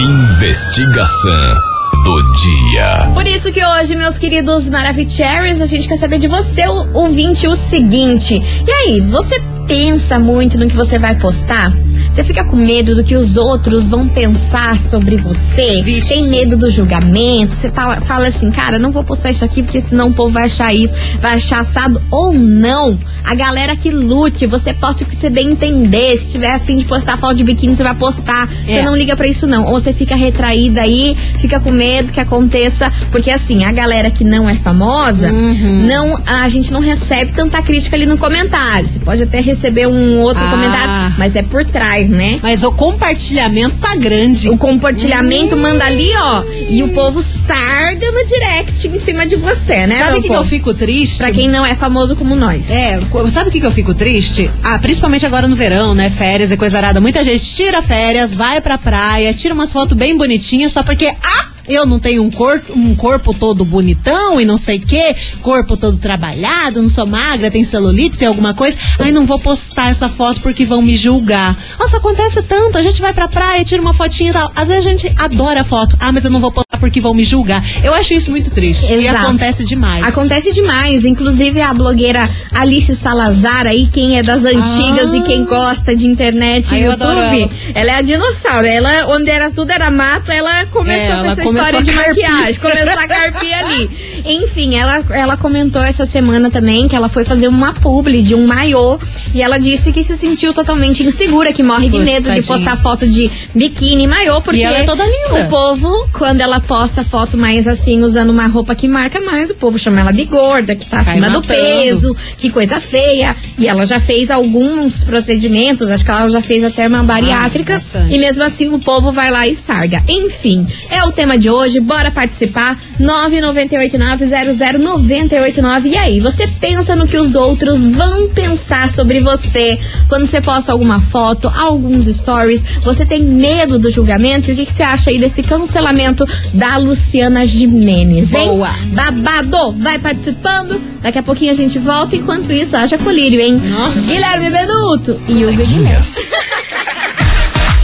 Investigação 0.00 1.77
do 2.04 2.22
dia. 2.34 3.10
Por 3.14 3.26
isso 3.26 3.52
que 3.52 3.64
hoje, 3.64 3.96
meus 3.96 4.18
queridos 4.18 4.68
Maravicheries, 4.68 5.60
a 5.60 5.66
gente 5.66 5.88
quer 5.88 5.96
saber 5.96 6.18
de 6.18 6.28
você, 6.28 6.66
o 6.66 6.94
ouvinte, 6.94 7.46
o 7.46 7.54
seguinte. 7.54 8.34
E 8.66 8.70
aí, 8.70 9.00
você 9.00 9.40
pensa 9.68 10.18
muito 10.18 10.58
no 10.58 10.66
que 10.66 10.74
você 10.74 10.98
vai 10.98 11.14
postar? 11.16 11.70
Você 12.10 12.24
fica 12.24 12.42
com 12.42 12.56
medo 12.56 12.94
do 12.96 13.04
que 13.04 13.14
os 13.14 13.36
outros 13.36 13.86
vão 13.86 14.08
pensar 14.08 14.80
sobre 14.80 15.16
você? 15.16 15.82
Vixe. 15.82 16.08
Tem 16.08 16.28
medo 16.28 16.56
do 16.56 16.70
julgamento? 16.70 17.54
Você 17.54 17.70
fala, 17.70 18.00
fala 18.00 18.26
assim, 18.26 18.50
cara, 18.50 18.78
não 18.78 18.90
vou 18.90 19.04
postar 19.04 19.30
isso 19.30 19.44
aqui 19.44 19.62
porque 19.62 19.80
senão 19.80 20.08
o 20.08 20.14
povo 20.14 20.32
vai 20.32 20.44
achar 20.44 20.74
isso, 20.74 20.96
vai 21.20 21.34
achar 21.34 21.60
assado 21.60 22.00
ou 22.10 22.32
não. 22.32 22.98
A 23.24 23.34
galera 23.34 23.76
que 23.76 23.90
lute, 23.90 24.46
você 24.46 24.72
posta 24.72 25.04
o 25.04 25.06
que 25.06 25.14
você 25.14 25.28
bem 25.28 25.50
entender. 25.52 26.16
Se 26.16 26.32
tiver 26.32 26.50
afim 26.50 26.76
de 26.76 26.86
postar 26.86 27.18
foto 27.18 27.34
de 27.36 27.44
biquíni, 27.44 27.76
você 27.76 27.82
vai 27.84 27.94
postar. 27.94 28.48
Você 28.48 28.72
É. 28.78 28.82
não 28.82 28.96
liga 28.96 29.14
pra 29.14 29.26
isso 29.28 29.46
não. 29.46 29.66
Ou 29.66 29.78
você 29.78 29.92
fica 29.92 30.16
retraída 30.16 30.80
aí, 30.80 31.14
fica 31.36 31.60
com 31.60 31.70
medo 31.70 32.10
que 32.10 32.20
aconteça, 32.20 32.90
porque 33.12 33.30
assim, 33.30 33.64
a 33.64 33.70
galera 33.70 34.10
que 34.10 34.24
não 34.24 34.48
é 34.48 34.54
famosa, 34.54 35.30
Uhum. 35.30 35.86
não, 35.86 36.18
a 36.26 36.48
gente 36.48 36.72
não 36.72 36.80
recebe 36.80 37.32
tanta 37.32 37.60
crítica 37.60 37.94
ali 37.96 38.06
no 38.06 38.16
comentário. 38.16 38.88
Você 38.88 38.98
pode 38.98 39.22
até 39.22 39.40
receber 39.42 39.57
um 39.86 40.18
outro 40.20 40.44
Ah. 40.44 40.50
comentário, 40.50 41.14
mas 41.18 41.34
é 41.36 41.42
por 41.42 41.64
trás, 41.64 42.08
né? 42.10 42.38
Mas 42.42 42.62
o 42.62 42.70
compartilhamento 42.72 43.76
tá 43.78 43.94
grande. 43.96 44.48
O 44.48 44.56
compartilhamento 44.56 45.54
Hum. 45.54 45.60
manda 45.60 45.84
ali, 45.84 46.10
ó, 46.16 46.42
e 46.68 46.82
o 46.82 46.88
povo 46.88 47.22
sarga 47.22 48.10
no 48.10 48.26
direct 48.26 48.86
em 48.88 48.98
cima 48.98 49.26
de 49.26 49.36
você, 49.36 49.86
né? 49.86 49.98
Sabe 49.98 50.18
o 50.18 50.22
que, 50.22 50.28
que 50.28 50.34
eu 50.34 50.44
fico 50.44 50.74
triste? 50.74 51.18
Pra 51.18 51.30
quem 51.30 51.48
não 51.48 51.64
é 51.64 51.74
famoso 51.74 52.14
como 52.16 52.34
nós. 52.36 52.70
É, 52.70 52.98
sabe 53.30 53.48
o 53.48 53.52
que, 53.52 53.60
que 53.60 53.66
eu 53.66 53.72
fico 53.72 53.94
triste? 53.94 54.50
Ah, 54.62 54.78
principalmente 54.78 55.24
agora 55.26 55.48
no 55.48 55.56
verão, 55.56 55.94
né? 55.94 56.10
Férias 56.10 56.50
e 56.50 56.56
coisa 56.56 56.76
arada. 56.78 57.00
Muita 57.00 57.22
gente 57.24 57.44
tira 57.54 57.80
férias, 57.82 58.34
vai 58.34 58.60
pra 58.60 58.78
praia, 58.78 59.32
tira 59.34 59.54
umas 59.54 59.72
fotos 59.72 59.96
bem 59.96 60.16
bonitinhas 60.16 60.72
só 60.72 60.82
porque, 60.82 61.06
ah, 61.06 61.46
eu 61.68 61.84
não 61.86 61.98
tenho 61.98 62.22
um 62.22 62.30
corpo, 62.30 62.72
um 62.72 62.94
corpo 62.94 63.32
todo 63.34 63.64
bonitão 63.64 64.40
e 64.40 64.44
não 64.44 64.56
sei 64.56 64.78
o 64.78 64.80
quê, 64.80 65.14
corpo 65.42 65.76
todo 65.76 65.96
trabalhado, 65.98 66.80
não 66.82 66.88
sou 66.88 67.06
magra, 67.06 67.50
tem 67.50 67.64
celulite, 67.64 68.18
tem 68.18 68.28
alguma 68.28 68.54
coisa. 68.54 68.76
Aí 68.98 69.12
não 69.12 69.26
vou 69.26 69.38
postar 69.38 69.90
essa 69.90 70.08
foto 70.08 70.40
porque 70.40 70.64
vão 70.64 70.80
me 70.82 70.96
julgar. 70.96 71.56
Nossa, 71.78 71.98
acontece 71.98 72.42
tanto. 72.42 72.78
A 72.78 72.82
gente 72.82 73.00
vai 73.00 73.12
pra 73.12 73.28
praia, 73.28 73.64
tira 73.64 73.80
uma 73.82 73.94
fotinha 73.94 74.30
e 74.30 74.32
tal. 74.32 74.50
Às 74.54 74.68
vezes 74.68 74.86
a 74.86 74.90
gente 74.90 75.12
adora 75.16 75.60
a 75.60 75.64
foto. 75.64 75.96
Ah, 76.00 76.12
mas 76.12 76.24
eu 76.24 76.30
não 76.30 76.40
vou 76.40 76.50
postar 76.52 76.78
porque 76.78 77.00
vão 77.00 77.14
me 77.14 77.24
julgar. 77.24 77.62
Eu 77.82 77.92
acho 77.94 78.14
isso 78.14 78.30
muito 78.30 78.50
triste. 78.50 78.92
E 78.92 79.06
Exato. 79.06 79.24
acontece 79.26 79.64
demais. 79.64 80.04
Acontece 80.04 80.52
demais. 80.52 81.04
Inclusive 81.04 81.60
a 81.60 81.72
blogueira 81.74 82.28
Alice 82.52 82.94
Salazar, 82.94 83.66
aí 83.66 83.86
quem 83.92 84.18
é 84.18 84.22
das 84.22 84.44
antigas 84.44 85.12
e 85.14 85.20
quem 85.22 85.44
gosta 85.44 85.94
de 85.94 86.06
internet 86.06 86.74
e 86.74 86.84
YouTube, 86.84 87.50
ela. 87.74 87.90
é 87.90 87.94
a 87.96 88.02
dinossauro. 88.02 88.66
Ela, 88.66 89.06
onde 89.08 89.30
era 89.30 89.50
tudo 89.50 89.70
era 89.70 89.90
mato, 89.90 90.30
ela 90.30 90.66
começou 90.66 91.02
É, 91.02 91.08
com 91.08 91.12
ela 91.24 91.32
essa 91.32 91.42
começou 91.42 91.57
história 91.58 91.82
de 91.82 91.92
maquiagem, 91.92 92.60
começou 92.60 92.98
a 92.98 93.08
carpir 93.08 93.54
ali. 93.54 93.90
Enfim, 94.24 94.74
ela, 94.74 95.04
ela 95.10 95.36
comentou 95.36 95.82
essa 95.82 96.06
semana 96.06 96.50
também 96.50 96.88
que 96.88 96.96
ela 96.96 97.08
foi 97.08 97.24
fazer 97.24 97.48
uma 97.48 97.72
publi 97.72 98.22
de 98.22 98.34
um 98.34 98.46
maiô 98.46 98.98
e 99.34 99.42
ela 99.42 99.58
disse 99.58 99.92
que 99.92 100.02
se 100.02 100.16
sentiu 100.16 100.52
totalmente 100.52 101.02
insegura, 101.02 101.52
que 101.52 101.62
morre 101.62 101.88
de 101.88 101.98
medo 101.98 102.22
de 102.22 102.28
tadinha. 102.28 102.42
postar 102.42 102.76
foto 102.76 103.06
de 103.06 103.30
biquíni 103.54 104.04
e 104.04 104.06
maiô, 104.06 104.40
porque 104.40 104.60
ela 104.60 104.78
é 104.78 104.84
toda 104.84 105.04
linda. 105.28 105.46
o 105.46 105.48
povo, 105.48 106.08
quando 106.12 106.40
ela 106.40 106.60
posta 106.60 107.04
foto 107.04 107.36
mais 107.36 107.66
assim, 107.66 108.02
usando 108.02 108.30
uma 108.30 108.46
roupa 108.46 108.74
que 108.74 108.88
marca 108.88 109.20
mais, 109.20 109.50
o 109.50 109.54
povo 109.54 109.78
chama 109.78 110.00
ela 110.00 110.12
de 110.12 110.24
gorda, 110.24 110.74
que 110.74 110.86
tá 110.86 111.04
Cai 111.04 111.18
acima 111.18 111.30
do 111.30 111.38
matando. 111.40 111.62
peso, 111.62 112.16
que 112.36 112.50
coisa 112.50 112.80
feia. 112.80 113.34
E 113.58 113.66
ela 113.68 113.84
já 113.86 114.00
fez 114.00 114.30
alguns 114.30 115.02
procedimentos, 115.02 115.88
acho 115.88 116.04
que 116.04 116.10
ela 116.10 116.28
já 116.28 116.42
fez 116.42 116.64
até 116.64 116.86
uma 116.86 117.02
bariátrica. 117.02 117.74
bastante. 117.74 118.14
e 118.14 118.18
mesmo 118.18 118.42
assim 118.42 118.68
o 118.72 118.78
povo 118.78 119.10
vai 119.12 119.30
lá 119.30 119.46
e 119.46 119.54
sarga. 119.56 120.02
Enfim, 120.08 120.66
é 120.90 121.02
o 121.04 121.12
tema 121.12 121.36
de 121.38 121.50
hoje, 121.50 121.80
bora 121.80 122.10
participar. 122.10 122.78
998900989. 123.00 125.86
E 125.86 125.96
aí, 125.96 126.20
você 126.20 126.46
pensa 126.46 126.94
no 126.96 127.06
que 127.06 127.16
os 127.16 127.34
outros 127.34 127.84
vão 127.86 128.28
pensar 128.30 128.90
sobre 128.90 129.20
você 129.20 129.78
quando 130.08 130.26
você 130.26 130.40
posta 130.40 130.72
alguma 130.72 131.00
foto, 131.00 131.50
alguns 131.56 132.04
stories? 132.06 132.64
Você 132.82 133.06
tem 133.06 133.22
medo 133.22 133.78
do 133.78 133.90
julgamento? 133.90 134.50
E 134.50 134.52
o 134.52 134.56
que, 134.56 134.66
que 134.66 134.72
você 134.72 134.82
acha 134.82 135.10
aí 135.10 135.17
desse 135.20 135.42
cancelamento 135.42 136.24
da 136.54 136.76
Luciana 136.76 137.44
Jimenez, 137.46 138.34
hein? 138.34 138.48
Boa. 138.48 138.70
Babado, 138.92 139.72
vai 139.78 139.98
participando. 139.98 140.80
Daqui 141.02 141.18
a 141.18 141.22
pouquinho 141.22 141.52
a 141.52 141.54
gente 141.54 141.78
volta. 141.78 142.16
Enquanto 142.16 142.52
isso, 142.52 142.76
haja 142.76 142.98
colírio, 142.98 143.40
hein? 143.40 143.60
Nossa. 143.64 144.00
Guilherme 144.12 144.50
Benuto 144.50 145.12
e 145.28 145.44
o 145.44 145.50
Guilherme. 145.50 145.56
Coleguinhas. 145.56 146.16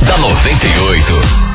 da 0.03 0.19
98. 0.19 1.54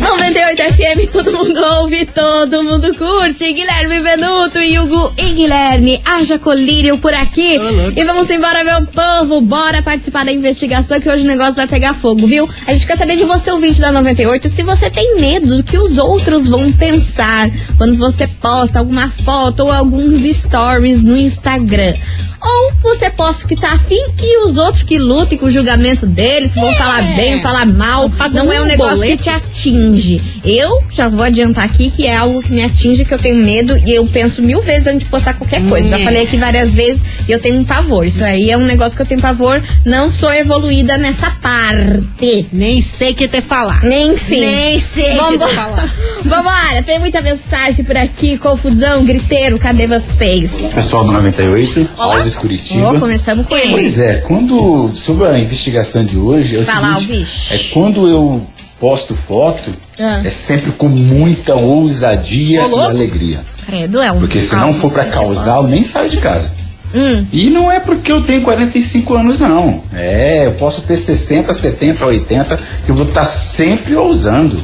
98 0.00 0.62
FM, 0.62 1.12
todo 1.12 1.30
mundo 1.30 1.60
ouve, 1.78 2.06
todo 2.06 2.62
mundo 2.64 2.94
curte. 2.94 3.52
Guilherme 3.52 4.00
Benuto, 4.00 4.58
Hugo 4.58 5.12
e 5.18 5.34
Guilherme. 5.34 6.00
Haja 6.04 6.38
colírio 6.38 6.96
por 6.96 7.12
aqui. 7.12 7.58
Louco. 7.58 8.00
E 8.00 8.04
vamos 8.04 8.30
embora, 8.30 8.64
meu 8.64 8.86
povo. 8.86 9.42
Bora 9.42 9.82
participar 9.82 10.24
da 10.24 10.32
investigação 10.32 10.98
que 11.00 11.08
hoje 11.08 11.24
o 11.24 11.26
negócio 11.26 11.56
vai 11.56 11.66
pegar 11.66 11.92
fogo, 11.92 12.26
viu? 12.26 12.48
A 12.66 12.72
gente 12.72 12.86
quer 12.86 12.96
saber 12.96 13.16
de 13.16 13.24
você, 13.24 13.50
ouvinte 13.50 13.78
da 13.78 13.92
98, 13.92 14.48
se 14.48 14.62
você 14.62 14.88
tem 14.88 15.20
medo 15.20 15.56
do 15.56 15.62
que 15.62 15.76
os 15.76 15.98
outros 15.98 16.48
vão 16.48 16.72
pensar 16.72 17.50
quando 17.76 17.94
você 17.96 18.26
posta 18.26 18.78
alguma 18.78 19.08
foto 19.08 19.64
ou 19.64 19.72
alguns 19.72 20.22
stories 20.22 21.04
no 21.04 21.16
Instagram. 21.16 21.94
Ou 22.42 22.72
você 22.80 23.10
posta 23.10 23.44
o 23.44 23.48
que 23.48 23.56
tá 23.56 23.72
afim 23.72 24.00
e 24.18 24.44
os 24.44 24.56
outros 24.56 24.82
que 24.82 24.98
lutem 24.98 25.36
com 25.36 25.46
o 25.46 25.50
julgamento 25.50 26.06
deles, 26.06 26.54
vão 26.54 26.72
falar 26.74 27.02
bem, 27.14 27.40
falar 27.40 27.66
mal. 27.66 28.08
Paga 28.10 28.42
Não 28.42 28.50
é 28.52 28.60
um 28.60 28.64
negócio 28.64 28.94
que 29.02 29.16
boleto. 29.16 29.22
te 29.22 29.30
atinge. 29.30 30.39
Eu 30.44 30.82
já 30.90 31.08
vou 31.08 31.22
adiantar 31.24 31.64
aqui 31.64 31.90
que 31.90 32.06
é 32.06 32.16
algo 32.16 32.42
que 32.42 32.50
me 32.52 32.62
atinge, 32.62 33.04
que 33.04 33.12
eu 33.12 33.18
tenho 33.18 33.36
medo 33.42 33.76
e 33.86 33.94
eu 33.94 34.06
penso 34.06 34.42
mil 34.42 34.60
vezes 34.62 34.86
antes 34.86 35.00
de 35.00 35.06
postar 35.06 35.34
qualquer 35.34 35.62
coisa. 35.68 35.88
Já 35.90 35.98
É. 35.98 36.04
falei 36.04 36.22
aqui 36.22 36.36
várias 36.36 36.72
vezes 36.72 37.04
e 37.28 37.32
eu 37.32 37.38
tenho 37.40 37.58
um 37.60 37.64
pavor. 37.64 38.06
Isso 38.06 38.24
aí 38.24 38.50
é 38.50 38.56
um 38.56 38.64
negócio 38.64 38.96
que 38.96 39.02
eu 39.02 39.06
tenho 39.06 39.20
pavor. 39.20 39.62
Não 39.84 40.10
sou 40.10 40.32
evoluída 40.32 40.96
nessa 40.96 41.30
parte. 41.42 42.46
Nem 42.52 42.80
sei 42.80 43.12
o 43.12 43.14
que 43.14 43.28
te 43.28 43.40
falar. 43.42 43.84
Enfim. 43.84 44.40
Nem 44.40 44.78
sei 44.80 45.18
o 45.18 45.28
que 45.28 45.38
te 45.46 45.54
falar. 45.54 45.94
Vambora, 46.24 46.82
tem 46.84 46.98
muita 46.98 47.20
mensagem 47.20 47.84
por 47.84 47.96
aqui, 47.96 48.36
confusão, 48.38 49.04
griteiro, 49.04 49.58
cadê 49.58 49.86
vocês? 49.86 50.70
Pessoal 50.74 51.04
do 51.04 51.12
98, 51.12 51.88
Alves 51.98 52.36
Curitiba. 52.36 52.86
Ó, 52.94 52.98
começamos 52.98 53.46
com 53.46 53.56
ele. 53.56 53.72
Pois 53.72 53.98
é, 53.98 54.16
quando. 54.16 54.90
Sobre 54.94 55.26
a 55.26 55.38
investigação 55.38 56.04
de 56.04 56.16
hoje, 56.16 56.56
é 56.56 56.60
o 56.60 56.64
Fala, 56.64 56.94
seguinte, 56.94 57.12
Alves. 57.12 57.48
é 57.52 57.72
quando 57.72 58.08
eu 58.08 58.46
posto 58.78 59.14
foto, 59.14 59.72
Ah. 60.02 60.22
é 60.24 60.30
sempre 60.30 60.72
com 60.72 60.88
muita 60.88 61.54
ousadia 61.54 62.66
Ô, 62.66 62.80
e 62.80 62.84
alegria. 62.84 63.44
Credo, 63.66 64.00
é 64.00 64.10
um 64.10 64.20
Porque 64.20 64.40
se 64.40 64.56
não 64.56 64.72
for 64.72 64.90
pra 64.90 65.04
você 65.04 65.10
causar, 65.10 65.56
eu 65.56 65.64
nem 65.64 65.84
saio 65.84 66.08
de 66.08 66.16
casa. 66.16 66.50
Hum. 66.94 67.26
E 67.30 67.50
não 67.50 67.70
é 67.70 67.78
porque 67.78 68.10
eu 68.10 68.22
tenho 68.22 68.42
45 68.42 69.14
anos, 69.14 69.38
não. 69.38 69.82
É, 69.92 70.46
eu 70.46 70.52
posso 70.52 70.80
ter 70.82 70.96
60, 70.96 71.52
70, 71.52 72.04
80, 72.04 72.58
que 72.84 72.90
eu 72.90 72.94
vou 72.94 73.06
estar 73.06 73.26
sempre 73.26 73.94
ousando. 73.94 74.58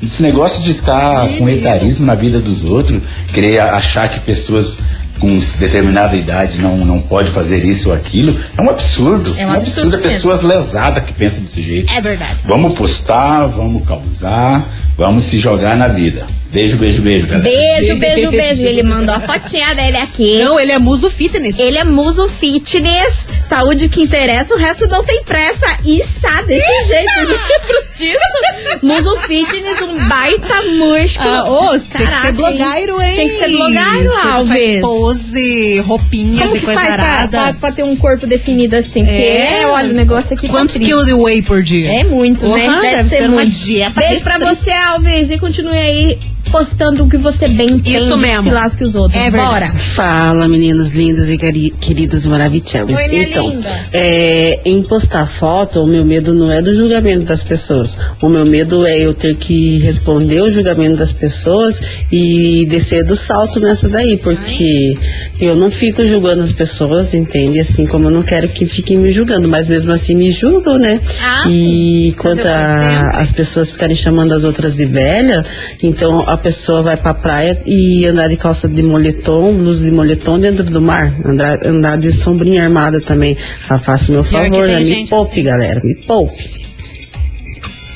Esse 0.00 0.22
negócio 0.22 0.62
de 0.62 0.72
estar 0.72 1.28
com 1.36 1.48
etarismo 1.48 2.06
na 2.06 2.14
vida 2.14 2.38
dos 2.38 2.64
outros, 2.64 3.02
querer 3.34 3.58
achar 3.58 4.08
que 4.08 4.20
pessoas 4.20 4.78
com 5.20 5.38
determinada 5.58 6.16
idade 6.16 6.58
não, 6.58 6.78
não 6.78 7.00
pode 7.00 7.30
fazer 7.30 7.64
isso 7.64 7.90
ou 7.90 7.94
aquilo, 7.94 8.34
é 8.56 8.62
um 8.62 8.70
absurdo. 8.70 9.34
É 9.38 9.46
um 9.46 9.52
absurdo 9.52 9.96
É 9.96 9.98
pessoas 10.00 10.42
lesadas 10.42 11.04
que 11.04 11.12
pensam 11.12 11.42
desse 11.42 11.62
jeito. 11.62 11.92
É 11.92 12.00
verdade. 12.00 12.34
Vamos 12.44 12.72
postar, 12.76 13.46
vamos 13.46 13.86
causar, 13.86 14.68
vamos 14.96 15.24
se 15.24 15.38
jogar 15.38 15.76
na 15.76 15.88
vida. 15.88 16.26
Beijo, 16.52 16.76
beijo, 16.78 17.00
beijo, 17.02 17.26
galera. 17.28 17.44
Beijo, 17.44 17.96
beijo, 18.00 18.30
beijo. 18.30 18.66
Ele 18.66 18.82
mandou 18.82 19.14
a 19.14 19.20
fotinha 19.20 19.72
dele 19.74 19.96
aqui. 19.98 20.42
Não, 20.42 20.58
ele 20.58 20.72
é 20.72 20.78
muso 20.80 21.08
fitness. 21.08 21.58
Ele 21.60 21.78
é 21.78 21.84
muso 21.84 22.26
fitness, 22.28 23.28
saúde 23.48 23.88
que 23.88 24.00
interessa, 24.02 24.54
o 24.54 24.58
resto 24.58 24.88
não 24.88 25.04
tem 25.04 25.22
pressa. 25.22 25.66
Isso, 25.86 26.20
desse 26.46 26.88
jeito, 26.88 27.18
lembro 27.20 27.84
disso. 27.96 28.80
Muso 28.82 29.16
fitness, 29.18 29.80
um 29.82 30.08
baita 30.08 30.62
músculo. 30.76 31.28
Ah, 31.28 31.44
ô, 31.48 31.78
tinha 31.78 32.08
que 32.08 32.20
ser 32.20 32.32
blogueiro, 32.32 33.00
hein? 33.00 33.14
Tinha 33.14 33.26
que 33.28 33.34
ser 33.34 33.48
blogueiro, 33.50 34.12
Alves. 34.26 34.48
Faz 34.50 34.80
pose, 34.80 35.78
roupinhas 35.80 36.42
Como 36.44 36.56
e 36.56 36.58
que 36.58 36.64
coisa 36.64 36.80
faz 36.80 36.94
pra, 36.94 37.04
arada. 37.04 37.38
pra, 37.38 37.52
pra 37.54 37.72
ter 37.72 37.84
um 37.84 37.94
corpo 37.94 38.26
definido 38.26 38.74
assim? 38.74 39.04
Porque, 39.04 39.20
É. 39.20 39.66
olha, 39.66 39.90
o 39.90 39.94
negócio 39.94 40.34
aqui 40.34 40.48
Quantos 40.48 40.74
tá 40.78 40.84
quilos 40.84 41.06
de 41.06 41.12
whey 41.12 41.42
por 41.42 41.62
dia? 41.62 42.00
É 42.00 42.04
muito, 42.04 42.46
né? 42.48 42.68
Uhum, 42.68 42.80
deve 42.80 43.08
ser 43.08 43.22
uma 43.28 43.42
muito. 43.42 43.50
dieta 43.56 44.00
Beijo 44.00 44.20
pra 44.22 44.38
você, 44.38 44.72
Alves. 44.72 45.30
E 45.30 45.38
continue 45.38 45.76
aí 45.78 46.18
postando 46.50 47.04
o 47.04 47.08
que 47.08 47.16
você 47.16 47.48
bem 47.48 47.70
entende. 47.70 47.96
Isso 47.96 48.14
que 48.14 48.20
mesmo. 48.20 48.44
Se 48.44 48.50
lasque 48.50 48.84
os 48.84 48.94
outros. 48.94 49.20
É 49.20 49.30
Bora. 49.30 49.66
Fala, 49.66 50.48
meninas 50.48 50.90
lindas 50.90 51.28
e 51.28 51.38
queridas 51.38 52.26
maravilhosas. 52.26 52.50
Oi, 52.60 53.16
então, 53.16 53.58
é, 53.92 54.60
em 54.64 54.82
postar 54.82 55.26
foto, 55.26 55.82
o 55.82 55.86
meu 55.86 56.04
medo 56.04 56.34
não 56.34 56.50
é 56.50 56.60
do 56.60 56.74
julgamento 56.74 57.24
das 57.24 57.42
pessoas. 57.42 57.96
O 58.20 58.28
meu 58.28 58.44
medo 58.44 58.84
é 58.84 58.98
eu 58.98 59.14
ter 59.14 59.36
que 59.36 59.78
responder 59.78 60.40
o 60.40 60.50
julgamento 60.50 60.96
das 60.96 61.12
pessoas 61.12 61.80
e 62.10 62.66
descer 62.68 63.04
do 63.04 63.16
salto 63.16 63.60
nessa 63.60 63.88
daí, 63.88 64.16
porque 64.16 64.98
eu 65.40 65.56
não 65.56 65.70
fico 65.70 66.04
julgando 66.06 66.42
as 66.42 66.52
pessoas, 66.52 67.14
entende? 67.14 67.60
Assim 67.60 67.86
como 67.86 68.06
eu 68.06 68.10
não 68.10 68.22
quero 68.22 68.48
que 68.48 68.66
fiquem 68.66 68.98
me 68.98 69.12
julgando, 69.12 69.48
mas 69.48 69.68
mesmo 69.68 69.92
assim 69.92 70.14
me 70.14 70.30
julgam, 70.30 70.78
né? 70.78 71.00
Ah, 71.22 71.44
e 71.48 72.14
quanto 72.18 72.46
as 72.46 73.32
pessoas 73.32 73.70
ficarem 73.70 73.96
chamando 73.96 74.32
as 74.32 74.44
outras 74.44 74.76
de 74.76 74.86
velha, 74.86 75.44
então 75.82 76.20
a 76.28 76.36
pessoa 76.40 76.82
vai 76.82 76.96
pra 76.96 77.14
praia 77.14 77.60
e 77.66 78.06
andar 78.06 78.28
de 78.28 78.36
calça 78.36 78.68
de 78.68 78.82
moletom, 78.82 79.54
blusa 79.54 79.84
de 79.84 79.90
moletom 79.90 80.38
dentro 80.38 80.64
do 80.64 80.80
mar, 80.80 81.12
andar, 81.24 81.64
andar 81.66 81.96
de 81.96 82.10
sombrinha 82.12 82.64
armada 82.64 83.00
também. 83.00 83.36
Ah, 83.68 83.78
faça 83.78 84.10
meu 84.10 84.24
favor, 84.24 84.66
né? 84.66 84.80
Me 84.80 85.06
poupe, 85.08 85.32
assim. 85.32 85.42
galera, 85.44 85.80
me 85.84 85.94
poupe. 86.06 86.69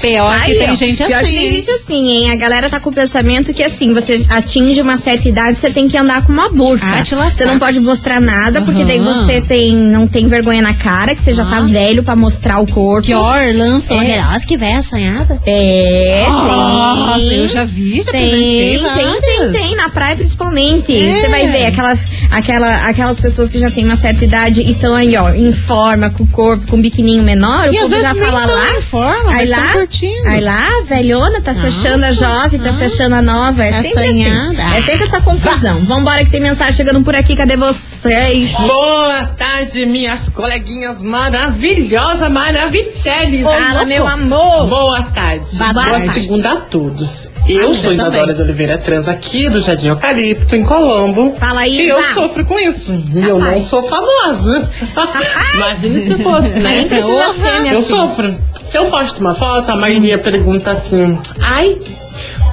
Pior 0.04 0.40
que 0.44 0.54
tem 0.54 0.70
ó, 0.70 0.74
gente 0.74 1.04
pior 1.04 1.22
assim. 1.22 1.32
que 1.32 1.38
tem 1.38 1.50
gente 1.50 1.70
assim, 1.70 2.08
hein? 2.10 2.30
A 2.30 2.36
galera 2.36 2.68
tá 2.70 2.78
com 2.80 2.90
o 2.90 2.92
pensamento 2.92 3.52
que 3.52 3.62
assim, 3.62 3.92
você 3.94 4.24
atinge 4.28 4.80
uma 4.80 4.96
certa 4.98 5.28
idade, 5.28 5.56
você 5.58 5.70
tem 5.70 5.88
que 5.88 5.96
andar 5.96 6.24
com 6.24 6.32
uma 6.32 6.48
burca. 6.50 6.84
Ah, 6.86 7.02
te 7.02 7.14
lascar. 7.14 7.30
você 7.38 7.44
não 7.44 7.58
pode 7.58 7.80
mostrar 7.80 8.20
nada, 8.20 8.62
porque 8.62 8.84
daí 8.84 8.98
você 9.00 9.40
tem, 9.40 9.72
não 9.74 10.06
tem 10.06 10.26
vergonha 10.26 10.62
na 10.62 10.74
cara, 10.74 11.14
que 11.14 11.20
você 11.20 11.32
já 11.32 11.44
tá 11.44 11.58
Ah. 11.58 11.60
velho 11.62 12.02
pra 12.02 12.14
mostrar 12.16 12.58
o 12.60 12.66
corpo. 12.66 13.06
Pior, 13.06 13.54
lança. 13.54 13.94
É. 13.94 14.20
Nossa, 14.22 14.46
que 14.46 14.56
véia 14.56 14.78
assanhada. 14.78 15.40
É, 15.46 16.24
Nossa, 16.28 17.18
tem. 17.28 17.38
eu 17.38 17.48
já 17.48 17.64
vi, 17.64 18.02
já 18.02 18.12
Tem, 18.12 18.30
tem, 18.30 19.20
tem, 19.20 19.52
tem, 19.52 19.76
na 19.76 19.88
praia 19.88 20.16
principalmente. 20.16 20.94
É. 20.96 21.20
Você 21.20 21.28
vai 21.28 21.46
ver 21.48 21.66
aquelas, 21.66 22.06
aquela, 22.30 22.86
aquelas 22.88 23.18
pessoas 23.18 23.48
que 23.48 23.58
já 23.58 23.70
têm 23.70 23.84
uma 23.84 23.96
certa 23.96 24.24
idade 24.24 24.62
e 24.62 24.72
estão 24.72 24.94
aí, 24.94 25.16
ó, 25.16 25.30
em 25.30 25.52
forma, 25.52 26.10
com 26.10 26.24
o 26.24 26.26
corpo, 26.26 26.66
com 26.66 26.76
um 26.76 26.80
biquininho 26.80 27.22
menor, 27.22 27.72
E 27.72 27.78
o 27.78 27.80
povo 27.82 28.00
já 28.00 28.14
fala 28.14 28.44
lá. 28.46 28.76
em 28.76 28.82
forma, 28.82 29.32
aí 29.32 29.46
lá, 29.48 29.86
curtindo. 30.00 30.28
aí 30.28 30.40
lá, 30.40 30.68
velhona, 30.86 31.40
tá 31.40 31.54
se 31.54 31.66
achando 31.66 32.04
a 32.04 32.12
jovem, 32.12 32.58
tá 32.60 32.72
se 32.72 32.84
achando 32.84 33.14
a 33.14 33.22
nova. 33.22 33.64
É 33.64 33.82
sempre 33.82 34.08
assim. 34.08 34.24
Assanhada. 34.24 34.76
É 34.76 34.82
sempre 34.82 35.04
essa 35.04 35.20
confusão. 35.20 35.84
Vambora 35.84 36.24
que 36.24 36.30
tem 36.30 36.40
mensagem 36.40 36.74
chegando 36.74 37.02
por 37.02 37.14
aqui, 37.14 37.36
cadê 37.36 37.56
vocês? 37.56 38.50
Boa 38.52 39.26
tarde, 39.36 39.86
minhas 39.86 40.28
coleguinhas 40.28 41.02
maravilhosas, 41.02 42.28
maravilhosas. 42.30 43.42
Fala, 43.42 43.84
meu 43.84 44.06
amor. 44.06 44.66
Boa 44.68 45.02
tarde. 45.02 45.56
Boa 45.56 45.72
Boa 45.72 45.86
tarde. 45.86 46.10
segunda 46.10 46.52
a 46.52 46.56
todos. 46.60 47.28
Eu 47.48 47.70
Ah, 47.70 47.74
sou 47.74 47.90
eu 47.90 47.92
Isadora 47.92 48.20
também. 48.20 48.36
de 48.36 48.42
Oliveira 48.42 48.78
Trans 48.78 49.06
aqui 49.08 49.48
do 49.50 49.60
Jardim 49.60 49.88
Eucalipto, 49.88 50.56
em 50.56 50.64
Colombo. 50.64 51.36
Fala 51.38 51.60
aí, 51.60 51.76
E 51.86 51.88
eu 51.88 52.02
sofro 52.14 52.44
com 52.44 52.58
isso. 52.58 53.04
E 53.14 53.22
eu 53.22 53.38
não 53.38 53.62
sou 53.62 53.82
famosa. 53.82 54.70
Imagine 55.54 56.06
se 56.06 56.22
fosse, 56.22 56.48
né? 56.58 56.86
Minha 56.88 57.74
Eu 57.74 57.82
filha. 57.82 57.96
sofro. 57.96 58.38
Se 58.62 58.78
eu 58.78 58.86
posto 58.86 59.20
uma 59.20 59.34
foto, 59.34 59.70
a 59.70 59.76
maioria 59.84 60.18
pergunta 60.18 60.70
assim: 60.70 61.18
Ai, 61.42 61.76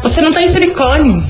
você 0.04 0.22
não 0.22 0.34
tem 0.34 0.48
silicone. 0.50 1.24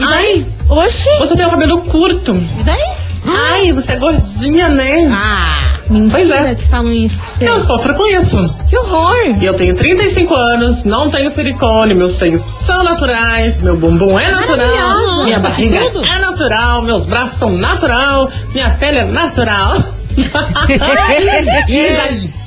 Ai, 0.00 0.46
Oxi. 0.68 1.08
você 1.18 1.34
tem 1.34 1.46
o 1.46 1.50
cabelo 1.50 1.80
curto. 1.82 2.34
E 2.60 2.62
daí? 2.62 2.82
Ai, 3.26 3.72
você 3.72 3.92
é 3.92 3.96
gordinha, 3.96 4.68
né? 4.68 5.08
Ah, 5.10 5.80
Mentira 5.90 6.10
Pois 6.12 6.30
é. 6.30 6.54
que 6.54 6.64
falam 6.64 6.92
isso 6.92 7.18
pra 7.20 7.30
você. 7.30 7.48
Eu 7.48 7.60
sofro 7.60 7.94
com 7.94 8.06
isso. 8.06 8.54
Que 8.68 8.76
horror. 8.76 9.36
E 9.40 9.46
eu 9.46 9.54
tenho 9.54 9.74
35 9.74 10.34
anos, 10.34 10.84
não 10.84 11.10
tenho 11.10 11.30
silicone, 11.30 11.94
meus 11.94 12.12
seios 12.12 12.40
são 12.42 12.84
naturais, 12.84 13.60
meu 13.62 13.76
bumbum 13.76 14.18
é 14.18 14.30
natural, 14.30 15.24
minha 15.24 15.38
barriga 15.38 15.80
tudo. 15.90 16.04
é 16.04 16.18
natural, 16.18 16.82
meus 16.82 17.06
braços 17.06 17.38
são 17.38 17.50
natural, 17.52 18.30
minha 18.52 18.70
pele 18.70 18.98
é 18.98 19.04
natural. 19.04 19.82
e 20.18 21.88
daí? 21.96 22.37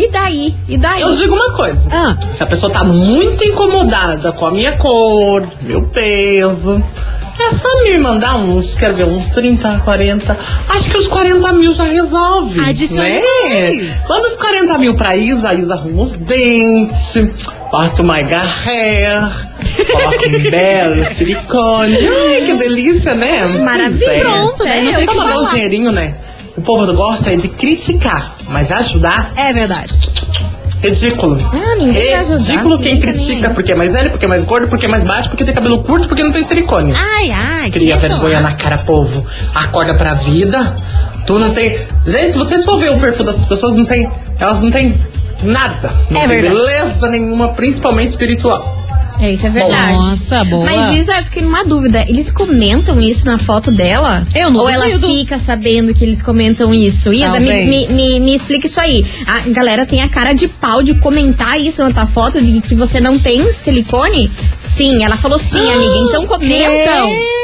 E 0.00 0.08
daí? 0.08 0.54
E 0.66 0.78
daí? 0.78 1.02
Eu 1.02 1.12
digo 1.12 1.34
uma 1.34 1.52
coisa. 1.52 1.90
Ah. 1.92 2.16
Se 2.32 2.42
a 2.42 2.46
pessoa 2.46 2.72
tá 2.72 2.82
muito 2.82 3.44
incomodada 3.44 4.32
com 4.32 4.46
a 4.46 4.50
minha 4.50 4.72
cor, 4.78 5.46
meu 5.60 5.82
peso, 5.82 6.82
é 7.38 7.50
só 7.50 7.68
me 7.82 7.98
mandar 7.98 8.34
uns, 8.36 8.74
quero 8.74 8.94
ver, 8.94 9.04
uns 9.04 9.28
30, 9.28 9.80
40. 9.84 10.38
Acho 10.70 10.90
que 10.90 10.96
os 10.96 11.06
40 11.06 11.52
mil 11.52 11.74
já 11.74 11.84
resolve. 11.84 12.60
Adicione 12.60 13.10
né? 13.10 13.20
mais. 13.20 14.08
Manda 14.08 14.26
os 14.26 14.36
40 14.36 14.78
mil 14.78 14.94
pra 14.94 15.14
Isa, 15.14 15.50
a 15.50 15.54
Isa 15.54 15.74
arruma 15.74 16.02
os 16.02 16.14
dentes, 16.14 17.18
bota 17.70 18.00
uma 18.00 18.14
hair, 18.14 19.30
coloca 19.92 20.28
um 20.28 20.40
belo 20.50 21.04
silicone. 21.04 21.98
Ai, 21.98 22.40
que 22.46 22.54
delícia, 22.54 23.14
né? 23.14 23.48
Maravilha. 23.58 24.10
É. 24.12 24.20
Pronto, 24.20 24.64
né? 24.64 24.94
tem 24.96 25.04
Só 25.04 25.14
mandar 25.14 25.40
um 25.40 25.46
dinheirinho, 25.50 25.92
né? 25.92 26.14
O 26.56 26.62
povo 26.62 26.92
gosta 26.94 27.32
é 27.32 27.36
de 27.36 27.48
criticar, 27.48 28.36
mas 28.48 28.70
ajudar 28.72 29.32
é 29.36 29.52
verdade. 29.52 30.10
Ridículo. 30.82 31.38
Ah, 31.52 31.76
ninguém 31.76 32.10
vai 32.10 32.14
ajudar. 32.20 32.36
Ridículo 32.38 32.78
quem 32.78 32.94
Ninguém 32.94 33.00
critica 33.14 33.50
porque 33.50 33.72
é 33.72 33.74
mais 33.74 33.92
velho, 33.92 34.10
porque 34.10 34.24
é 34.24 34.28
mais 34.28 34.44
gordo, 34.44 34.68
porque 34.68 34.86
é 34.86 34.88
mais 34.88 35.04
baixo, 35.04 35.28
porque 35.28 35.44
tem 35.44 35.54
cabelo 35.54 35.82
curto, 35.82 36.08
porque 36.08 36.22
não 36.22 36.32
tem 36.32 36.42
silicone. 36.42 36.92
Ai, 36.94 37.30
ai. 37.30 37.70
Cria 37.70 37.96
que 37.96 38.00
vergonha 38.08 38.40
na 38.40 38.54
cara, 38.54 38.78
povo. 38.78 39.24
Acorda 39.54 39.94
pra 39.94 40.14
vida. 40.14 40.78
Tu 41.26 41.38
não 41.38 41.50
tem. 41.50 41.78
Gente, 42.06 42.32
se 42.32 42.38
vocês 42.38 42.64
for 42.64 42.78
ver 42.78 42.90
o 42.92 42.98
perfil 42.98 43.24
dessas 43.26 43.44
pessoas, 43.44 43.76
não 43.76 43.84
tem. 43.84 44.10
Elas 44.38 44.60
não 44.62 44.70
têm 44.70 44.94
nada. 45.42 45.92
Não 46.10 46.22
É 46.22 46.28
tem 46.28 46.40
verdade. 46.40 46.54
beleza 46.54 47.08
nenhuma, 47.08 47.48
principalmente 47.48 48.10
espiritual. 48.10 48.79
É, 49.20 49.32
isso 49.32 49.46
é 49.46 49.50
verdade. 49.50 49.92
Nossa, 49.92 50.42
boa. 50.44 50.64
Mas 50.64 51.00
Isa, 51.00 51.18
eu 51.18 51.24
fiquei 51.24 51.42
numa 51.42 51.62
dúvida. 51.64 52.04
Eles 52.08 52.30
comentam 52.30 53.00
isso 53.00 53.26
na 53.26 53.38
foto 53.38 53.70
dela? 53.70 54.26
Eu 54.34 54.50
não 54.50 54.60
Ou 54.60 54.68
ela 54.68 54.86
duvido. 54.88 55.06
fica 55.08 55.38
sabendo 55.38 55.92
que 55.92 56.02
eles 56.04 56.22
comentam 56.22 56.72
isso? 56.72 57.12
Isa, 57.12 57.38
me, 57.38 57.64
me, 57.66 57.86
me, 57.88 58.20
me 58.20 58.34
explica 58.34 58.66
isso 58.66 58.80
aí. 58.80 59.04
A 59.26 59.40
galera 59.50 59.84
tem 59.84 60.02
a 60.02 60.08
cara 60.08 60.32
de 60.32 60.48
pau 60.48 60.82
de 60.82 60.94
comentar 60.94 61.60
isso 61.60 61.82
na 61.82 61.90
tua 61.90 62.06
foto, 62.06 62.40
de 62.40 62.60
que 62.62 62.74
você 62.74 62.98
não 62.98 63.18
tem 63.18 63.52
silicone? 63.52 64.30
Sim, 64.56 65.04
ela 65.04 65.16
falou 65.16 65.38
sim, 65.38 65.60
amiga. 65.70 65.96
Então 66.08 66.26
comentam. 66.26 67.08
Credo, 67.08 67.39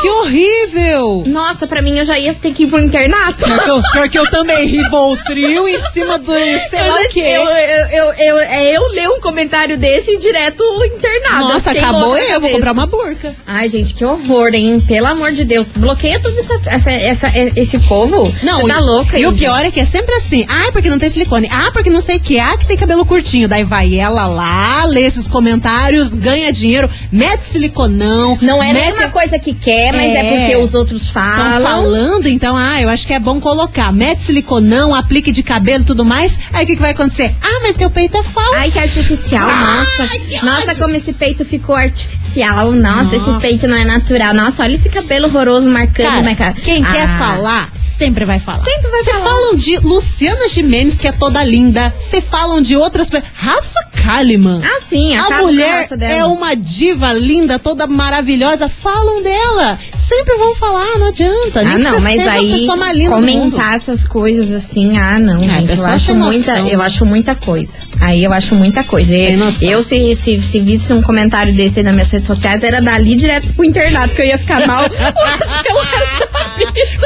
que 0.00 0.08
horrível. 0.08 1.22
Nossa, 1.26 1.66
pra 1.66 1.80
mim 1.82 1.98
eu 1.98 2.04
já 2.04 2.18
ia 2.18 2.34
ter 2.34 2.52
que 2.52 2.64
ir 2.64 2.66
pro 2.66 2.78
internato. 2.80 3.44
Pior 3.44 3.58
que 3.64 3.70
eu, 3.70 3.82
pior 3.92 4.08
que 4.08 4.18
eu 4.18 4.30
também, 4.30 4.66
Rivoltril 4.66 5.68
em 5.68 5.78
cima 5.92 6.18
do 6.18 6.32
sei 6.68 6.80
lá 6.88 6.96
o 6.96 6.98
Eu, 7.02 7.08
quê. 7.10 7.20
eu, 7.20 7.44
eu, 7.46 8.14
eu, 8.14 8.38
é 8.40 8.76
eu 8.76 8.82
ler 8.92 9.08
um 9.08 9.20
comentário 9.20 9.76
desse 9.78 10.12
e 10.12 10.18
direto 10.18 10.62
internado. 10.84 11.48
Nossa, 11.52 11.70
acabou 11.70 12.16
eu, 12.16 12.40
vou 12.40 12.50
comprar 12.50 12.72
uma 12.72 12.86
burca. 12.86 13.34
Ai, 13.46 13.68
gente, 13.68 13.94
que 13.94 14.04
horror, 14.04 14.50
hein? 14.54 14.80
Pelo 14.86 15.06
amor 15.06 15.32
de 15.32 15.44
Deus. 15.44 15.66
Bloqueia 15.76 16.20
todo 16.20 16.36
essa, 16.38 16.54
essa, 16.66 16.90
essa- 16.90 17.32
esse 17.56 17.78
povo. 17.80 18.32
Não, 18.42 18.60
Você 18.60 18.68
tá 18.68 18.80
louca, 18.80 19.18
E 19.18 19.26
o 19.26 19.32
pior 19.32 19.64
é 19.64 19.70
que 19.70 19.80
é 19.80 19.84
sempre 19.84 20.14
assim. 20.14 20.44
Ai, 20.48 20.72
porque 20.72 20.88
não 20.90 20.98
tem 20.98 21.08
silicone. 21.08 21.48
Ah, 21.50 21.70
porque 21.72 21.90
não 21.90 22.00
sei 22.00 22.16
o 22.16 22.20
que. 22.20 22.38
Ah, 22.38 22.56
que 22.56 22.66
tem 22.66 22.76
cabelo 22.76 23.04
curtinho. 23.06 23.48
Daí 23.48 23.64
vai 23.64 23.94
ela 23.98 24.26
lá, 24.26 24.84
lê 24.84 25.02
esses 25.04 25.26
comentários, 25.28 26.14
ganha 26.14 26.52
dinheiro, 26.52 26.88
mete 27.12 27.42
siliconão. 27.42 28.38
Não 28.42 28.62
é 28.62 28.72
mete 28.72 28.84
nem 28.84 28.92
uma 29.04 29.10
coisa 29.28 29.38
certeza 29.38 29.38
que 29.38 29.52
quer, 29.54 29.92
mas 29.92 30.12
é, 30.14 30.18
É. 30.18 30.38
porque 30.38 30.56
os 30.56 30.74
outros 30.74 31.02
Estão 31.02 31.22
falam. 31.22 31.62
falando, 31.62 32.26
então, 32.28 32.56
ah, 32.56 32.80
eu 32.80 32.88
acho 32.88 33.06
que 33.06 33.12
é 33.12 33.18
bom 33.18 33.40
colocar. 33.40 33.92
Mete 33.92 34.22
siliconão, 34.22 34.94
aplique 34.94 35.30
de 35.30 35.42
cabelo 35.42 35.82
e 35.82 35.86
tudo 35.86 36.04
mais. 36.04 36.38
Aí 36.52 36.64
o 36.64 36.66
que, 36.66 36.74
que 36.76 36.80
vai 36.82 36.92
acontecer? 36.92 37.32
Ah, 37.42 37.60
mas 37.62 37.74
teu 37.76 37.90
peito 37.90 38.16
é 38.16 38.22
falso. 38.22 38.54
Ai, 38.56 38.70
que 38.70 38.78
artificial, 38.78 39.46
nossa. 39.46 40.08
que 40.18 40.44
nossa, 40.44 40.74
como 40.76 40.94
esse 40.96 41.12
peito 41.12 41.44
ficou 41.44 41.74
artificial. 41.74 42.72
Nossa, 42.72 43.16
esse 43.16 43.26
Nossa. 43.26 43.40
peito 43.40 43.66
não 43.66 43.76
é 43.76 43.84
natural. 43.84 44.32
Nossa, 44.34 44.62
olha 44.62 44.74
esse 44.74 44.88
cabelo 44.88 45.26
horroroso 45.26 45.68
marcando. 45.70 46.06
Cara, 46.06 46.22
minha 46.22 46.36
cara. 46.36 46.52
quem 46.54 46.82
quer 46.82 47.02
Ah, 47.04 47.18
falar, 47.18 47.72
sempre 47.74 48.24
vai 48.24 48.38
falar. 48.38 48.60
Sempre 48.60 48.90
vai 48.90 49.02
Cê 49.04 49.10
falar. 49.12 49.24
falam 49.24 49.54
de 49.56 49.76
Luciana 49.78 50.48
Gimenez, 50.48 50.98
que 50.98 51.08
é 51.08 51.12
toda 51.12 51.42
linda. 51.42 51.92
Você 51.98 52.20
falam 52.20 52.60
de 52.60 52.76
outras 52.76 53.10
pessoas. 53.10 53.30
Rafa 53.34 53.80
Kalimann. 54.04 54.60
Ah, 54.64 54.80
sim, 54.80 55.16
A 55.16 55.24
com 55.24 55.34
mulher 55.46 55.86
é 56.00 56.24
uma 56.24 56.54
diva 56.54 57.12
linda, 57.12 57.58
toda 57.58 57.86
maravilhosa. 57.86 58.68
Falam 58.68 59.17
dela. 59.22 59.78
Sempre 59.94 60.36
vão 60.36 60.54
falar, 60.54 60.98
não 60.98 61.08
adianta. 61.08 61.62
Nem 61.62 61.74
Ah, 61.74 61.78
não, 61.78 62.00
mas 62.00 62.26
aí 62.26 62.66
comentar 63.08 63.74
essas 63.74 64.06
coisas 64.06 64.52
assim, 64.52 64.96
ah, 64.96 65.18
não, 65.18 65.42
gente, 65.42 65.76
eu 65.76 65.86
acho 65.86 66.14
muita, 66.14 66.54
noção. 66.54 66.68
eu 66.68 66.82
acho 66.82 67.06
muita 67.06 67.34
coisa. 67.34 67.78
Aí 68.00 68.22
eu 68.24 68.32
acho 68.32 68.54
muita 68.54 68.84
coisa. 68.84 69.14
Eu, 69.14 69.38
eu 69.62 69.82
se, 69.82 70.14
se, 70.14 70.38
se 70.40 70.60
visse 70.60 70.92
um 70.92 71.02
comentário 71.02 71.52
desse 71.52 71.80
aí 71.80 71.84
nas 71.84 71.94
minhas 71.94 72.10
redes 72.10 72.26
sociais, 72.26 72.62
era 72.62 72.80
dali 72.80 73.14
direto 73.14 73.52
pro 73.54 73.64
internato, 73.64 74.14
que 74.14 74.22
eu 74.22 74.26
ia 74.26 74.38
ficar 74.38 74.66
mal 74.66 74.84
pelo 74.88 75.80
resto. 75.80 76.27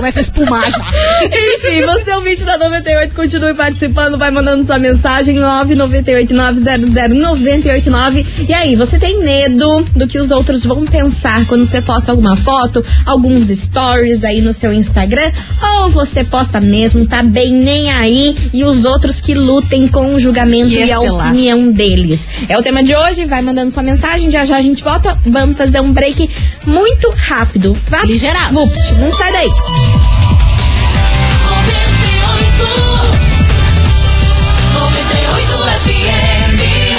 Começa 0.02 0.18
a 0.18 0.23
espumar 0.23 0.68
já. 0.68 0.78
Enfim, 1.26 1.82
você 1.87 2.11
é 2.11 2.18
o 2.18 2.23
vídeo 2.23 2.44
da 2.44 2.59
98, 2.59 3.14
continue 3.14 3.54
participando, 3.54 4.18
vai 4.18 4.32
mandando 4.32 4.64
sua 4.64 4.76
mensagem 4.76 5.37
998-900-989. 5.37 8.26
E 8.49 8.52
aí, 8.52 8.75
você 8.75 8.99
tem 8.99 9.23
medo 9.23 9.87
do 9.94 10.09
que 10.09 10.18
os 10.18 10.32
outros 10.32 10.64
vão 10.64 10.85
pensar 10.85 11.47
quando 11.47 11.64
você 11.64 11.80
posta 11.80 12.11
alguma 12.11 12.35
foto, 12.35 12.85
alguns 13.06 13.47
stories 13.47 14.25
aí 14.25 14.40
no 14.40 14.52
seu 14.52 14.73
Instagram? 14.73 15.30
Ou 15.76 15.90
você 15.90 16.25
posta 16.25 16.61
mesmo, 16.61 17.06
tá 17.06 17.23
bem 17.23 17.52
nem 17.52 17.92
aí 17.92 18.35
e 18.52 18.64
os 18.64 18.85
outros 18.85 19.21
que 19.21 19.35
lutem 19.35 19.87
com 19.87 20.16
o 20.16 20.18
julgamento 20.18 20.71
Que 20.71 20.85
e 20.85 20.90
a 20.90 20.99
opinião 20.99 21.71
deles? 21.71 22.26
É 22.49 22.59
o 22.59 22.62
tema 22.62 22.82
de 22.82 22.97
hoje, 22.97 23.25
vai 23.25 23.40
mandando 23.40 23.71
sua 23.71 23.85
mensagem, 23.85 24.32
já 24.32 24.44
já 24.44 24.56
a 24.56 24.61
gente 24.61 24.82
volta, 24.82 25.16
vamos 25.25 25.56
fazer 25.56 25.78
um 25.78 25.92
break 25.92 26.28
muito 26.66 27.09
rápido. 27.11 27.78
Vapt, 27.88 28.09
Ligeiraço. 28.09 28.54
vupt, 28.54 28.94
não 28.99 29.12
sai 29.12 29.30
daí. 29.30 29.91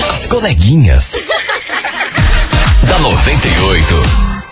As 0.10 0.28
coleguinhas. 0.28 1.16
da 2.88 3.00
98. 3.00 4.43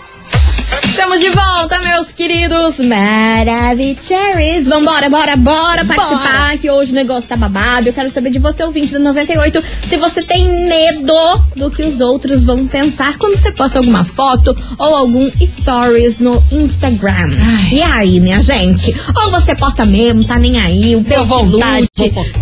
Estamos 0.92 1.20
de 1.20 1.30
volta, 1.30 1.80
meus 1.80 2.12
queridos 2.12 2.78
Maravicheries. 2.78 4.68
Vambora, 4.68 5.08
bora, 5.08 5.36
bora 5.36 5.86
participar, 5.86 6.58
que 6.58 6.70
hoje 6.70 6.92
o 6.92 6.94
negócio 6.94 7.26
tá 7.26 7.34
babado. 7.34 7.88
Eu 7.88 7.94
quero 7.94 8.10
saber 8.10 8.28
de 8.28 8.38
você, 8.38 8.62
ouvinte 8.62 8.92
da 8.92 8.98
98, 8.98 9.64
se 9.86 9.96
você 9.96 10.22
tem 10.22 10.68
medo 10.68 11.14
do 11.56 11.70
que 11.70 11.82
os 11.82 12.02
outros 12.02 12.44
vão 12.44 12.66
pensar 12.66 13.16
quando 13.16 13.36
você 13.36 13.50
posta 13.50 13.78
alguma 13.78 14.04
foto 14.04 14.54
ou 14.76 14.94
algum 14.94 15.30
stories 15.40 16.18
no 16.18 16.34
Instagram. 16.52 17.30
E 17.72 17.82
aí, 17.82 18.20
minha 18.20 18.40
gente? 18.40 18.94
Ou 19.16 19.30
você 19.30 19.54
posta 19.54 19.86
mesmo, 19.86 20.26
tá 20.26 20.38
nem 20.38 20.60
aí, 20.60 20.94
o 20.94 21.02
povo 21.02 21.46
vontade, 21.46 21.88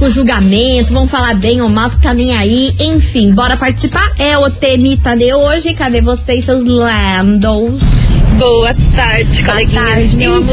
o 0.00 0.09
julgamento, 0.09 0.92
vão 0.92 1.07
falar 1.07 1.37
bem 1.37 1.62
ou 1.62 1.69
mal, 1.69 1.88
tá 2.02 2.12
nem 2.12 2.37
aí. 2.37 2.75
Enfim, 2.80 3.33
bora 3.33 3.57
participar. 3.57 4.12
É 4.19 4.37
o 4.37 4.50
temita 4.50 5.16
de 5.16 5.33
hoje. 5.33 5.73
Cadê 5.73 6.00
vocês, 6.00 6.45
seus 6.45 6.64
landos? 6.64 8.10
Boa 8.41 8.73
tarde, 8.97 9.43
Boa 9.43 9.53
coleguinha. 9.55 9.83
tarde, 9.85 10.17
meu 10.17 10.35
amor. 10.37 10.51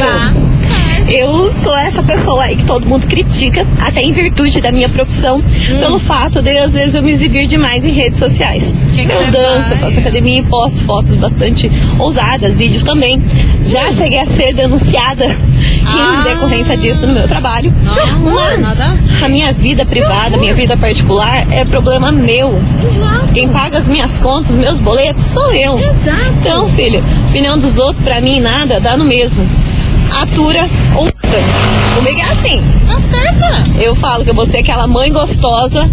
Eu 1.08 1.54
sou 1.54 1.76
essa 1.76 2.04
pessoa 2.04 2.44
aí 2.44 2.58
que 2.58 2.66
todo 2.66 2.86
mundo 2.86 3.08
critica, 3.08 3.66
até 3.82 4.02
em 4.02 4.12
virtude 4.12 4.60
da 4.60 4.72
minha 4.72 4.90
profissão, 4.90 5.38
Hum. 5.38 5.80
pelo 5.80 6.00
fato 6.00 6.42
de 6.42 6.58
às 6.58 6.74
vezes 6.74 6.96
eu 6.96 7.02
me 7.04 7.12
exibir 7.12 7.48
demais 7.48 7.86
em 7.86 7.92
redes 7.92 8.20
sociais. 8.20 8.74
Que 8.94 9.06
que 9.06 9.12
eu 9.12 9.32
danço, 9.32 9.70
faz? 9.70 9.80
faço 9.82 10.00
academia 10.00 10.40
e 10.40 10.44
posto 10.44 10.84
fotos 10.84 11.14
bastante 11.16 11.72
ousadas, 11.98 12.58
vídeos 12.58 12.84
também. 12.84 13.22
Já 13.64 13.90
cheguei 13.92 14.20
a 14.20 14.26
ser 14.26 14.54
denunciada 14.54 15.26
Ah. 15.86 16.24
em 16.26 16.34
decorrência 16.34 16.76
disso 16.78 17.08
no 17.08 17.14
meu 17.14 17.28
trabalho. 17.28 17.74
Nossa, 17.84 18.58
Mas 18.58 18.60
nada. 18.60 18.98
a 19.24 19.30
minha 19.30 19.54
vida 19.54 19.86
privada, 19.86 20.36
a 20.36 20.40
minha 20.40 20.54
vida 20.54 20.76
particular 20.76 21.48
é 21.52 21.64
problema 21.64 22.12
meu. 22.12 22.60
Exato. 22.84 23.34
Quem 23.34 23.48
paga 23.48 23.78
as 23.78 23.88
minhas 23.88 24.20
contas, 24.20 24.50
os 24.50 24.56
meus 24.58 24.78
boletos, 24.80 25.24
sou 25.24 25.54
eu. 25.54 25.80
Exato. 25.80 26.34
Então, 26.42 26.68
filho, 26.70 27.02
opinião 27.30 27.58
dos 27.58 27.78
outros, 27.78 28.04
pra 28.04 28.20
mim, 28.20 28.42
nada, 28.42 28.80
dá 28.82 28.98
no 28.98 29.06
mesmo. 29.06 29.46
Atura 30.12 30.68
ou. 30.96 31.08
Comigo 31.96 32.20
é 32.20 32.24
assim. 32.24 32.62
Tá 32.88 33.00
certa. 33.00 33.64
Eu 33.82 33.96
falo 33.96 34.24
que 34.24 34.30
eu 34.30 34.34
vou 34.34 34.46
ser 34.46 34.60
aquela 34.60 34.88
mãe 34.88 35.12
gostosa 35.12 35.90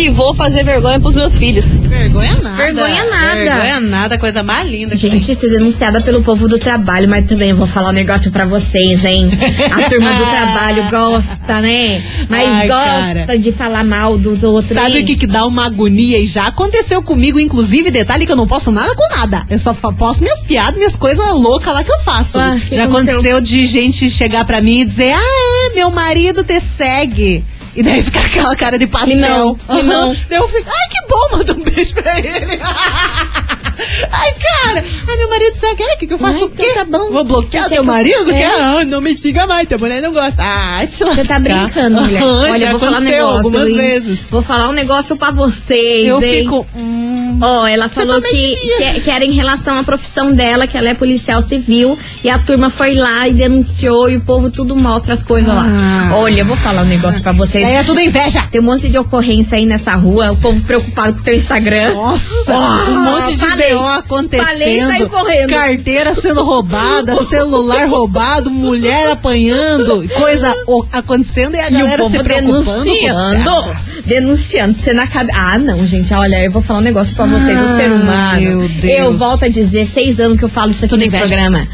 que 0.00 0.08
vou 0.08 0.34
fazer 0.34 0.64
vergonha 0.64 0.98
pros 0.98 1.14
meus 1.14 1.38
filhos. 1.38 1.76
Vergonha 1.76 2.38
nada. 2.38 2.56
Vergonha 2.56 3.04
nada. 3.04 3.34
Vergonha 3.34 3.80
nada, 3.80 4.18
coisa 4.18 4.42
mais 4.42 4.66
linda 4.66 4.96
Gente, 4.96 5.34
ser 5.34 5.50
denunciada 5.50 6.00
pelo 6.00 6.22
povo 6.22 6.48
do 6.48 6.58
trabalho, 6.58 7.06
mas 7.06 7.26
também 7.26 7.50
eu 7.50 7.56
vou 7.56 7.66
falar 7.66 7.90
um 7.90 7.92
negócio 7.92 8.30
pra 8.30 8.46
vocês, 8.46 9.04
hein? 9.04 9.30
A 9.70 9.82
turma 9.90 10.10
do 10.10 10.24
trabalho 10.24 10.90
gosta, 10.90 11.60
né? 11.60 12.02
Mas 12.30 12.48
Ai, 12.48 12.68
gosta 12.68 13.26
cara. 13.26 13.38
de 13.38 13.52
falar 13.52 13.84
mal 13.84 14.16
dos 14.16 14.42
outros. 14.42 14.72
Sabe 14.72 14.98
hein? 14.98 15.02
o 15.02 15.06
que, 15.06 15.16
que 15.16 15.26
dá 15.26 15.44
uma 15.44 15.66
agonia 15.66 16.18
e 16.18 16.26
já 16.26 16.46
aconteceu 16.46 17.02
comigo, 17.02 17.38
inclusive, 17.38 17.90
detalhe 17.90 18.24
que 18.24 18.32
eu 18.32 18.36
não 18.36 18.46
posto 18.46 18.70
nada 18.70 18.94
com 18.94 19.06
nada. 19.14 19.44
Eu 19.50 19.58
só 19.58 19.74
posto 19.74 20.22
minhas 20.22 20.40
piadas, 20.40 20.76
minhas 20.76 20.96
coisas 20.96 21.28
loucas 21.28 21.74
lá 21.74 21.84
que 21.84 21.92
eu 21.92 22.00
faço. 22.00 22.40
Ah, 22.40 22.58
que 22.58 22.74
já 22.74 22.84
aconteceu? 22.84 23.16
aconteceu 23.18 23.40
de 23.40 23.66
gente 23.66 24.08
chegar 24.08 24.46
pra 24.46 24.62
mim 24.62 24.80
e 24.80 24.84
dizer: 24.86 25.12
Ah, 25.12 25.68
é, 25.70 25.74
meu 25.74 25.90
marido 25.90 26.42
te 26.42 26.58
segue. 26.58 27.44
E 27.74 27.82
daí 27.82 28.02
fica 28.02 28.20
aquela 28.20 28.56
cara 28.56 28.78
de 28.78 28.86
pastel. 28.86 29.14
Limão, 29.16 29.58
limão. 29.70 30.10
Aham. 30.10 30.16
Daí 30.28 30.38
eu 30.38 30.48
fico, 30.48 30.68
ai, 30.68 30.88
que 30.90 31.08
bom, 31.08 31.36
manda 31.38 31.52
um 31.52 31.62
beijo 31.62 31.94
pra 31.94 32.18
ele. 32.18 32.58
ai, 34.12 34.32
cara, 34.32 34.84
ai, 35.08 35.16
meu 35.16 35.28
marido. 35.30 35.50
Ai, 35.62 35.72
o 35.72 35.98
que, 35.98 36.06
que 36.06 36.12
eu 36.14 36.18
faço? 36.18 36.38
Ai, 36.38 36.44
o 36.44 36.50
quê? 36.50 36.62
então 36.70 36.74
tá 36.86 36.98
bom. 36.98 37.10
Vou 37.12 37.24
bloquear 37.24 37.64
Você 37.64 37.68
teu 37.70 37.82
que 37.82 37.88
eu- 37.88 37.92
marido? 37.92 38.30
É. 38.32 38.44
Ah, 38.44 38.84
não 38.84 39.00
me 39.00 39.16
siga 39.16 39.46
mais, 39.46 39.68
tua 39.68 39.78
mulher 39.78 40.02
não 40.02 40.12
gosta. 40.12 40.42
Ah, 40.42 40.84
te 40.86 40.96
Você 41.04 41.24
tá 41.24 41.38
brincando, 41.38 42.00
mulher. 42.02 42.22
Olha, 42.22 42.58
já 42.58 42.70
vou 42.72 42.80
falar 42.80 42.98
um 42.98 43.00
negócio. 43.00 43.36
algumas 43.36 43.68
hein? 43.68 43.76
vezes. 43.76 44.30
Vou 44.30 44.42
falar 44.42 44.68
um 44.68 44.72
negócio 44.72 45.16
pra 45.16 45.30
vocês, 45.30 46.06
Eu 46.06 46.20
hein? 46.22 46.42
fico. 46.42 46.66
hum, 46.74 47.09
Ó, 47.40 47.66
ela 47.66 47.88
Você 47.88 47.94
falou 48.00 48.14
também 48.20 48.30
que, 48.32 48.56
devia. 48.56 48.92
que, 48.94 49.00
que 49.02 49.10
era 49.10 49.24
em 49.24 49.32
relação 49.32 49.78
à 49.78 49.82
profissão 49.84 50.32
dela, 50.32 50.66
que 50.66 50.76
ela 50.76 50.88
é 50.90 50.94
policial 50.94 51.40
civil, 51.42 51.98
e 52.24 52.30
a 52.30 52.38
turma 52.38 52.70
foi 52.70 52.94
lá 52.94 53.28
e 53.28 53.32
denunciou, 53.32 54.08
e 54.10 54.16
o 54.16 54.20
povo 54.20 54.50
tudo 54.50 54.74
mostra 54.76 55.14
as 55.14 55.22
coisas 55.22 55.50
Ah. 55.52 56.08
lá. 56.10 56.16
Olha, 56.18 56.40
eu 56.40 56.44
vou 56.46 56.56
falar 56.56 56.82
um 56.82 56.86
negócio 56.86 57.22
pra 57.22 57.32
vocês. 57.32 57.64
Aí 57.64 57.74
é 57.74 57.84
tudo 57.84 58.00
inveja. 58.00 58.46
Tem 58.50 58.60
um 58.60 58.64
monte 58.64 58.88
de 58.88 58.98
ocorrência 58.98 59.56
aí 59.56 59.66
nessa 59.66 59.94
rua, 59.94 60.32
o 60.32 60.36
povo 60.36 60.62
preocupado 60.64 61.14
com 61.14 61.20
o 61.20 61.22
teu 61.22 61.34
Instagram. 61.34 61.94
Nossa, 61.94 62.54
Ah, 62.54 62.84
um 62.88 63.00
monte 63.04 63.32
de 63.36 63.46
falei. 63.46 63.74
BO 63.74 63.80
acontecendo. 63.86 64.46
Falei 64.46 64.80
saiu 64.80 65.08
correndo. 65.08 65.50
Carteira 65.50 66.14
sendo 66.14 66.42
roubada, 66.44 67.16
celular 67.24 67.88
roubado, 67.88 68.50
mulher 68.50 69.08
apanhando, 69.10 70.06
coisa 70.16 70.54
acontecendo 70.92 71.54
e 71.56 71.60
a 71.60 71.68
E 71.70 71.74
o 71.74 71.78
galera 71.78 72.02
povo 72.02 72.16
se 72.16 72.22
preocupando. 72.22 72.62
denunciando, 72.64 73.76
denunciando, 74.06 74.74
você 74.74 74.92
na 74.92 75.06
cabeça. 75.06 75.38
Ah, 75.38 75.58
não, 75.58 75.84
gente, 75.86 76.12
olha, 76.14 76.42
eu 76.44 76.50
vou 76.50 76.62
falar 76.62 76.80
um 76.80 76.82
negócio 76.82 77.14
pra 77.28 77.38
vocês, 77.38 77.60
o 77.60 77.76
ser 77.76 77.92
humano. 77.92 78.40
meu 78.40 78.68
Deus. 78.68 78.98
Eu 78.98 79.18
volto 79.18 79.44
a 79.44 79.48
dizer, 79.48 79.84
seis 79.86 80.18
anos 80.20 80.38
que 80.38 80.44
eu 80.44 80.48
falo 80.48 80.70
isso 80.70 80.84
aqui 80.84 80.90
Tudo 80.94 81.00
nesse 81.00 81.14
inveja. 81.16 81.26
programa. 81.26 81.68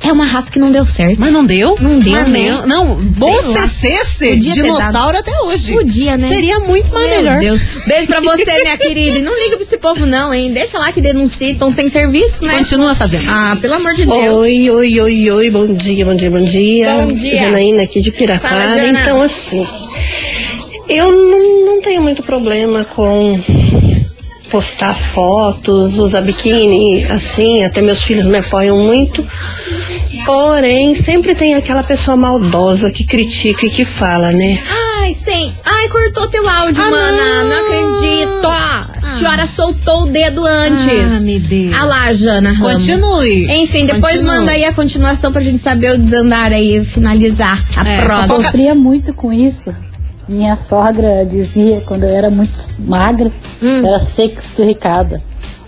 É 0.00 0.12
uma 0.12 0.26
raça 0.26 0.50
que 0.50 0.58
não 0.58 0.70
deu 0.70 0.84
certo. 0.84 1.18
Mas 1.20 1.32
não 1.32 1.46
deu? 1.46 1.76
Não 1.80 2.00
deu, 2.00 2.12
Mas 2.12 2.28
né? 2.28 2.62
Não, 2.66 2.96
bom 2.96 3.36
ter 4.18 4.36
dinossauro 4.36 5.16
até 5.16 5.32
hoje. 5.42 5.72
Podia, 5.72 6.16
né? 6.16 6.28
Seria 6.28 6.58
muito 6.60 6.92
mais 6.92 7.08
Meu 7.08 7.16
melhor. 7.18 7.38
Deus. 7.38 7.60
Beijo 7.86 8.06
pra 8.06 8.20
você, 8.20 8.62
minha 8.62 8.76
querida. 8.78 9.18
E 9.18 9.22
não 9.22 9.32
liga 9.40 9.56
pra 9.56 9.64
esse 9.64 9.78
povo, 9.78 10.04
não, 10.04 10.34
hein? 10.34 10.52
Deixa 10.52 10.78
lá 10.78 10.92
que 10.92 11.00
denuncia, 11.00 11.52
estão 11.52 11.72
sem 11.72 11.88
serviço, 11.88 12.44
né? 12.44 12.58
Continua 12.58 12.94
fazendo. 12.94 13.30
Ah, 13.30 13.56
pelo 13.60 13.74
amor 13.74 13.94
de 13.94 14.04
Deus. 14.04 14.32
Oi, 14.34 14.68
oi, 14.68 15.00
oi, 15.00 15.30
oi, 15.30 15.50
bom 15.50 15.66
dia, 15.66 16.04
bom 16.04 16.14
dia, 16.14 16.30
bom 16.30 16.42
dia. 16.42 16.94
Bom 17.02 17.06
dia. 17.14 17.38
Janaína 17.38 17.84
aqui 17.84 18.00
de. 18.00 18.12
Jana. 18.18 19.00
Então, 19.00 19.22
assim, 19.22 19.66
eu 20.88 21.10
não, 21.10 21.66
não 21.66 21.80
tenho 21.80 22.02
muito 22.02 22.22
problema 22.22 22.84
com 22.84 23.40
postar 24.50 24.94
fotos, 24.94 25.98
usar 25.98 26.20
biquíni, 26.22 27.04
assim, 27.06 27.64
até 27.64 27.80
meus 27.82 28.02
filhos 28.02 28.24
me 28.26 28.38
apoiam 28.38 28.78
muito. 28.80 29.24
Porém, 30.24 30.94
sempre 30.94 31.34
tem 31.34 31.54
aquela 31.54 31.82
pessoa 31.82 32.16
maldosa 32.16 32.90
que 32.90 33.04
critica 33.04 33.66
e 33.66 33.70
que 33.70 33.84
fala, 33.84 34.32
né? 34.32 34.60
Ai, 35.00 35.12
sim. 35.14 35.52
Ai, 35.64 35.88
cortou 35.88 36.26
teu 36.28 36.46
áudio, 36.48 36.82
Ah, 36.82 36.90
mana. 36.90 37.12
Não, 37.12 37.44
não. 37.48 37.66
acredito. 37.66 38.46
A 38.48 39.18
senhora 39.18 39.46
soltou 39.46 40.02
o 40.02 40.06
dedo 40.06 40.44
antes. 40.44 41.12
Ah, 41.16 41.20
meu 41.20 41.40
Deus. 41.40 41.72
Ah 41.74 41.84
lá, 41.84 42.12
Jana 42.14 42.52
Ramos. 42.52 42.72
Continue. 42.84 43.46
Enfim, 43.62 43.86
depois 43.86 44.14
Continue. 44.16 44.36
manda 44.38 44.50
aí 44.52 44.64
a 44.64 44.72
continuação 44.74 45.32
pra 45.32 45.40
gente 45.40 45.58
saber 45.58 45.92
o 45.94 45.98
desandar 45.98 46.52
aí, 46.52 46.84
finalizar 46.84 47.64
a 47.76 47.88
É, 47.88 48.02
prova. 48.04 48.22
fofoca- 48.22 48.42
sofria 48.44 48.74
muito 48.74 49.12
com 49.14 49.32
isso. 49.32 49.74
Minha 50.28 50.56
sogra 50.56 51.24
dizia 51.24 51.80
quando 51.86 52.04
eu 52.04 52.10
era 52.10 52.30
muito 52.30 52.52
magra, 52.78 53.30
Hum. 53.62 53.86
era 53.86 53.98
seca, 53.98 54.38
esturricada. 54.38 55.22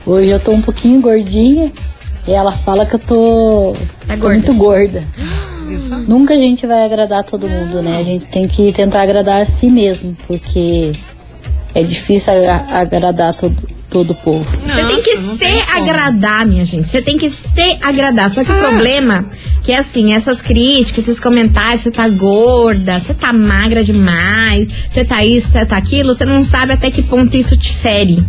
Hoje 0.07 0.31
eu 0.31 0.41
tô 0.41 0.53
um 0.53 0.61
pouquinho 0.63 1.01
gordinha 1.01 1.73
E 2.27 2.33
ela 2.33 2.53
fala 2.53 2.85
que 2.85 2.95
eu 2.97 2.99
tô, 2.99 3.75
Tá 4.07 4.15
tô 4.15 4.21
gorda. 4.21 4.29
muito 4.35 4.55
gorda. 4.55 5.05
Nunca 6.07 6.35
a 6.35 6.37
gente 6.37 6.67
vai 6.67 6.85
agradar 6.85 7.25
todo 7.25 7.49
mundo, 7.49 7.81
né? 7.83 7.99
A 7.99 8.03
gente 8.03 8.27
tem 8.27 8.47
que 8.47 8.71
tentar 8.73 9.01
agradar 9.03 9.41
a 9.41 9.45
si 9.47 9.71
mesmo, 9.71 10.15
porque 10.27 10.93
é 11.75 11.83
difícil 11.83 12.33
a- 12.35 12.81
agradar 12.81 13.33
todo, 13.35 13.57
todo 13.91 14.13
o 14.13 14.15
povo. 14.15 14.45
Você 14.65 14.85
tem 14.85 15.03
que 15.03 15.17
não 15.17 15.33
se 15.35 15.39
tem 15.41 15.65
como. 15.67 15.79
agradar, 15.91 16.47
minha 16.47 16.65
gente. 16.65 16.87
Você 16.87 17.03
tem 17.03 17.19
que 17.19 17.29
se 17.29 17.79
agradar. 17.83 18.31
Só 18.31 18.45
que 18.45 18.51
o 18.51 18.55
Ah. 18.55 18.59
problema 18.59 19.27
que 19.63 19.73
é 19.73 19.79
assim, 19.79 20.15
essas 20.15 20.41
críticas, 20.41 21.07
esses 21.07 21.21
comentários, 21.21 21.83
você 21.83 21.91
tá 21.91 22.09
gorda, 22.09 22.99
você 22.99 23.13
tá 23.13 23.33
magra 23.33 23.85
demais, 23.85 24.69
você 24.89 25.05
tá 25.05 25.23
isso, 25.25 25.49
você 25.49 25.67
tá 25.67 25.77
aquilo, 25.77 26.15
você 26.15 26.25
não 26.25 26.43
sabe 26.45 26.73
até 26.73 26.91
que 26.91 27.03
ponto 27.03 27.37
isso 27.37 27.57
te 27.57 27.73
fere. 27.75 28.25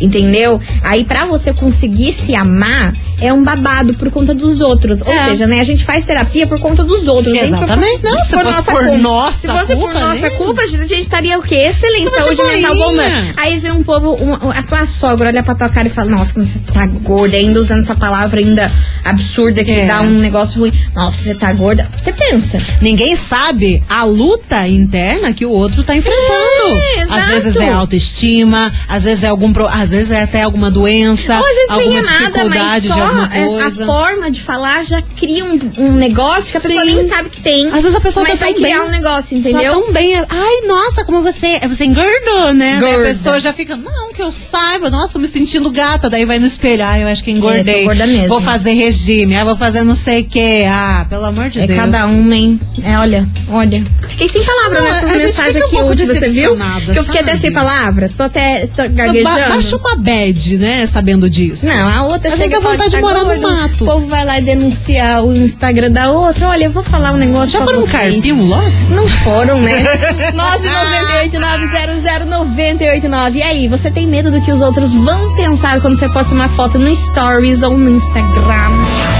Entendeu? 0.00 0.60
Aí 0.82 1.04
pra 1.04 1.24
você 1.24 1.52
conseguir 1.52 2.12
se 2.12 2.34
amar, 2.34 2.94
é 3.20 3.32
um 3.32 3.42
babado 3.44 3.94
por 3.94 4.10
conta 4.10 4.34
dos 4.34 4.60
outros. 4.60 5.00
Ou 5.02 5.12
É. 5.12 5.28
seja, 5.28 5.46
né, 5.46 5.60
a 5.60 5.64
gente 5.64 5.84
faz 5.84 6.04
terapia 6.04 6.46
por 6.46 6.58
conta 6.60 6.82
dos 6.84 7.06
outros. 7.08 7.32
nem 7.32 7.40
por- 7.48 7.56
Exatamente. 7.56 8.02
Não, 8.02 8.24
se 8.24 8.30
fosse 8.42 8.62
por 8.62 8.74
culpa. 8.82 8.96
nossa 8.98 9.38
Se 9.38 9.46
fosse 9.48 9.66
por 9.66 9.76
culpa, 9.78 10.00
nossa 10.00 10.20
né? 10.20 10.30
culpa, 10.30 10.62
a 10.62 10.66
gente 10.66 10.94
estaria 10.94 11.38
o 11.38 11.42
quê? 11.42 11.54
Excelente, 11.56 12.10
saúde 12.10 12.42
mental 12.42 12.74
bombando. 12.76 13.34
Aí 13.36 13.58
vem 13.58 13.72
um 13.72 13.82
povo, 13.82 14.16
um- 14.20 14.50
a 14.50 14.62
tua 14.62 14.86
sogra 14.86 15.28
olha 15.28 15.42
pra 15.42 15.54
tua 15.54 15.68
cara 15.68 15.86
e 15.88 15.90
fala, 15.90 16.10
nossa, 16.10 16.32
como 16.34 16.44
você 16.44 16.58
tá 16.60 16.86
gorda, 16.86 17.36
ainda 17.36 17.58
usando 17.58 17.82
essa 17.82 17.94
palavra 17.94 18.40
ainda 18.40 18.70
absurda 19.04 19.64
que 19.64 19.70
É. 19.70 19.86
dá 19.86 20.00
um 20.00 20.10
negócio 20.10 20.60
ruim. 20.60 20.72
Nossa, 20.94 21.22
você 21.22 21.34
tá 21.34 21.52
gorda. 21.52 21.88
Você 21.96 22.12
pensa. 22.12 22.58
Ninguém 22.80 23.14
sabe 23.16 23.82
a 23.88 24.04
luta 24.04 24.66
interna 24.68 25.32
que 25.32 25.44
o 25.46 25.50
outro 25.50 25.82
tá 25.82 25.94
enfrentando. 25.96 26.80
É, 26.96 27.02
às 27.10 27.26
vezes 27.28 27.56
é 27.56 27.68
autoestima, 27.72 28.72
às 28.88 29.04
vezes 29.04 29.24
é 29.24 29.28
algum 29.28 29.54
às 29.70 29.90
vezes 29.90 30.10
é 30.10 30.22
até 30.22 30.42
alguma 30.42 30.70
doença, 30.70 31.38
Ou 31.38 31.46
às 31.46 31.54
vezes 31.54 31.68
nem 31.70 31.78
alguma 31.80 31.98
é 31.98 32.02
nada, 32.02 32.14
mas 32.48 32.82
dificuldade 32.82 32.88
só 33.04 33.58
é- 33.58 33.62
a 33.62 33.70
forma 33.86 34.30
de 34.30 34.40
falar 34.40 34.84
já 34.84 35.00
cria 35.02 35.44
um, 35.44 35.58
um 35.78 35.92
negócio 35.92 36.50
que 36.52 36.58
a 36.58 36.60
pessoa 36.60 36.84
Sim. 36.84 36.94
nem 36.94 37.02
sabe 37.02 37.28
que 37.30 37.40
tem. 37.40 37.66
Às 37.68 37.82
vezes 37.82 37.94
a 37.94 38.00
pessoa 38.00 38.26
mas 38.28 38.38
tá 38.38 38.46
vai 38.46 38.54
criar 38.54 38.78
bem. 38.80 38.88
um 38.88 38.90
negócio, 38.90 39.40
Tá 39.42 39.48
entendeu? 39.50 39.72
tão 39.82 39.92
bem. 39.92 40.14
Ai, 40.28 40.66
nossa, 40.66 41.04
como 41.04 41.22
você. 41.22 41.58
Você 41.68 41.84
engordou, 41.84 42.52
né? 42.54 42.78
Daí 42.80 42.90
Gorda. 42.92 43.04
a 43.04 43.08
pessoa 43.08 43.40
já 43.40 43.52
fica, 43.52 43.76
não, 43.76 44.12
que 44.12 44.22
eu 44.22 44.30
saiba, 44.32 44.90
nossa, 44.90 45.12
tô 45.14 45.18
me 45.18 45.26
sentindo 45.26 45.70
gata. 45.70 46.08
Daí 46.10 46.24
vai 46.24 46.38
no 46.38 46.46
espelho, 46.46 46.84
ai, 46.84 47.02
eu 47.02 47.08
acho 47.08 47.22
que 47.24 47.30
engordei. 47.30 47.82
É, 47.82 47.84
gorda 47.84 48.06
mesmo. 48.06 48.28
Vou 48.28 48.40
fazer 48.40 48.72
regime, 48.72 49.34
ah, 49.36 49.44
vou 49.44 49.56
fazer 49.56 49.82
não 49.82 49.94
sei 49.94 50.20
o 50.22 50.24
que. 50.24 50.64
Ah, 50.64 51.06
pelo 51.08 51.24
amor 51.24 51.48
de 51.50 51.60
É 51.60 51.66
Deus. 51.66 51.78
cada 51.78 52.06
um, 52.06 52.32
hein? 52.32 52.60
É, 52.82 52.98
olha, 52.98 53.28
olha. 53.50 53.82
Fiquei 54.08 54.28
sem 54.28 54.42
palavras 54.44 54.78
Não, 54.78 54.84
nessa 54.84 55.06
a 55.06 55.12
gente 55.18 55.24
mensagem 55.26 55.62
um 55.62 55.64
aqui 55.64 55.74
pouco 55.74 55.88
última, 55.90 56.14
você 56.14 56.28
viu? 56.28 56.56
Que 56.92 56.98
eu 56.98 57.04
fiquei 57.04 57.20
até 57.20 57.36
sem 57.36 57.52
palavras. 57.52 58.12
Tô 58.14 58.22
até 58.22 58.66
tô 58.66 58.82
Ba 58.82 58.88
gaguejando. 58.88 59.38
baixa 59.48 59.76
uma 59.76 59.96
bad, 59.96 60.58
né? 60.58 60.86
Sabendo 60.86 61.28
disso. 61.28 61.66
Não, 61.66 61.88
a 61.88 62.04
outra 62.06 62.28
Às 62.28 62.38
vezes 62.38 62.38
chega 62.38 62.50
dá 62.50 62.58
e 62.58 62.62
fala 62.62 62.74
vontade 62.74 62.90
que 62.90 62.93
de 62.96 63.40
no 63.40 63.56
mato. 63.56 63.84
O 63.84 63.86
povo 63.86 64.06
vai 64.06 64.24
lá 64.24 64.38
e 64.38 64.42
denuncia 64.42 65.20
o 65.22 65.34
Instagram 65.34 65.90
da 65.90 66.10
outra. 66.10 66.48
Olha, 66.48 66.64
eu 66.64 66.70
vou 66.70 66.82
falar 66.82 67.12
um 67.12 67.16
negócio 67.16 67.52
Já 67.52 67.58
pra 67.58 67.66
foram 67.66 67.80
um 67.80 67.86
vocês. 67.86 68.12
carpinho 68.12 68.44
logo? 68.44 68.70
Não 68.90 69.06
foram, 69.06 69.60
né? 69.60 69.84
998-900-989. 70.34 73.34
E 73.36 73.42
aí, 73.42 73.68
você 73.68 73.90
tem 73.90 74.06
medo 74.06 74.30
do 74.30 74.40
que 74.40 74.50
os 74.50 74.60
outros 74.60 74.94
vão 74.94 75.34
pensar 75.34 75.80
quando 75.80 75.98
você 75.98 76.08
posta 76.08 76.34
uma 76.34 76.48
foto 76.48 76.78
no 76.78 76.94
Stories 76.94 77.62
ou 77.62 77.76
no 77.76 77.90
Instagram? 77.90 78.70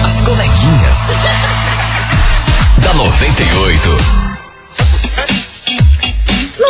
As 0.05 0.21
coleguinhas. 0.23 0.99
da 2.83 2.95
98. 2.95 4.24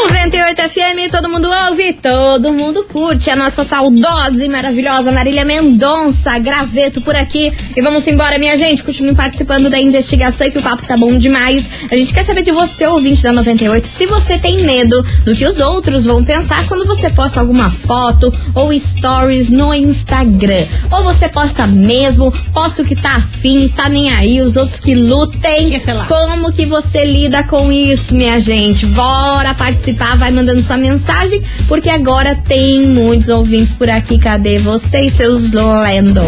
98 0.04 0.68
FM, 0.68 1.10
todo 1.10 1.30
mundo 1.30 1.48
ouve, 1.68 1.94
todo 1.94 2.52
mundo 2.52 2.84
curte. 2.84 3.30
A 3.30 3.36
nossa 3.36 3.64
saudosa 3.64 4.44
e 4.44 4.48
maravilhosa 4.48 5.10
Marília 5.10 5.46
Mendonça, 5.46 6.38
graveto 6.38 7.00
por 7.00 7.16
aqui. 7.16 7.50
E 7.74 7.80
vamos 7.80 8.06
embora, 8.06 8.38
minha 8.38 8.54
gente. 8.54 8.84
Continue 8.84 9.14
participando 9.14 9.70
da 9.70 9.80
investigação, 9.80 10.50
que 10.50 10.58
o 10.58 10.62
papo 10.62 10.86
tá 10.86 10.94
bom 10.94 11.16
demais. 11.16 11.70
A 11.90 11.96
gente 11.96 12.12
quer 12.12 12.22
saber 12.22 12.42
de 12.42 12.52
você, 12.52 12.86
ouvinte 12.86 13.22
da 13.22 13.32
98, 13.32 13.88
se 13.88 14.04
você 14.04 14.38
tem 14.38 14.60
medo 14.62 15.02
do 15.24 15.34
que 15.34 15.46
os 15.46 15.58
outros 15.58 16.04
vão 16.04 16.22
pensar 16.22 16.66
quando 16.66 16.86
você 16.86 17.08
posta 17.08 17.40
alguma 17.40 17.70
foto 17.70 18.32
ou 18.54 18.78
stories 18.78 19.48
no 19.48 19.72
Instagram. 19.74 20.66
Ou 20.90 21.02
você 21.02 21.30
posta 21.30 21.66
mesmo, 21.66 22.30
posta 22.52 22.82
o 22.82 22.84
que 22.84 22.94
tá 22.94 23.16
afim, 23.16 23.68
tá 23.68 23.88
nem 23.88 24.12
aí, 24.12 24.42
os 24.42 24.54
outros 24.54 24.78
que 24.78 24.94
lutem. 24.94 25.72
Como 26.06 26.52
que 26.52 26.66
você 26.66 27.04
lida 27.04 27.42
com 27.44 27.72
isso, 27.72 28.14
minha 28.14 28.38
gente? 28.38 28.84
Bora 28.86 29.54
participar, 29.54 29.93
vai 30.16 30.30
mandando 30.30 30.60
sua 30.60 30.76
mensagem, 30.76 31.42
porque 31.68 31.88
agora 31.88 32.34
tem 32.34 32.86
muitos 32.86 33.28
ouvintes 33.28 33.72
por 33.72 33.88
aqui. 33.88 34.18
Cadê 34.18 34.58
vocês, 34.58 35.12
seus 35.12 35.52
lendos? 35.52 36.24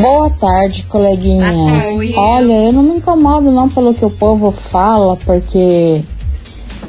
Boa 0.00 0.30
tarde, 0.30 0.84
coleguinhas. 0.84 1.84
Olha, 2.16 2.52
eu 2.52 2.72
não 2.72 2.82
me 2.82 2.96
incomodo 2.96 3.50
não 3.50 3.68
pelo 3.68 3.94
que 3.94 4.04
o 4.04 4.10
povo 4.10 4.50
fala, 4.50 5.16
porque, 5.16 6.02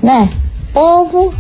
né, 0.01 0.29
povo 0.73 1.33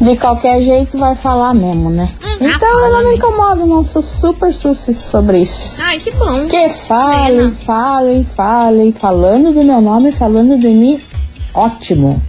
de 0.00 0.16
qualquer 0.16 0.60
jeito 0.60 0.98
vai 0.98 1.14
falar 1.14 1.52
mesmo, 1.54 1.90
né? 1.90 2.08
Então 2.40 2.84
eu 2.84 2.92
não 2.92 3.08
me 3.08 3.16
incomodo, 3.16 3.66
não, 3.66 3.82
sou 3.82 4.00
super 4.00 4.54
suci 4.54 4.94
sobre 4.94 5.40
isso. 5.40 5.82
Ai, 5.82 5.98
que 5.98 6.10
bom. 6.12 6.46
Que 6.46 6.68
falem, 6.68 7.50
falem, 7.50 8.24
falem, 8.24 8.92
falando 8.92 9.52
do 9.52 9.64
meu 9.64 9.80
nome, 9.80 10.12
falando 10.12 10.58
de 10.58 10.68
mim, 10.68 11.00
ótimo. 11.52 12.22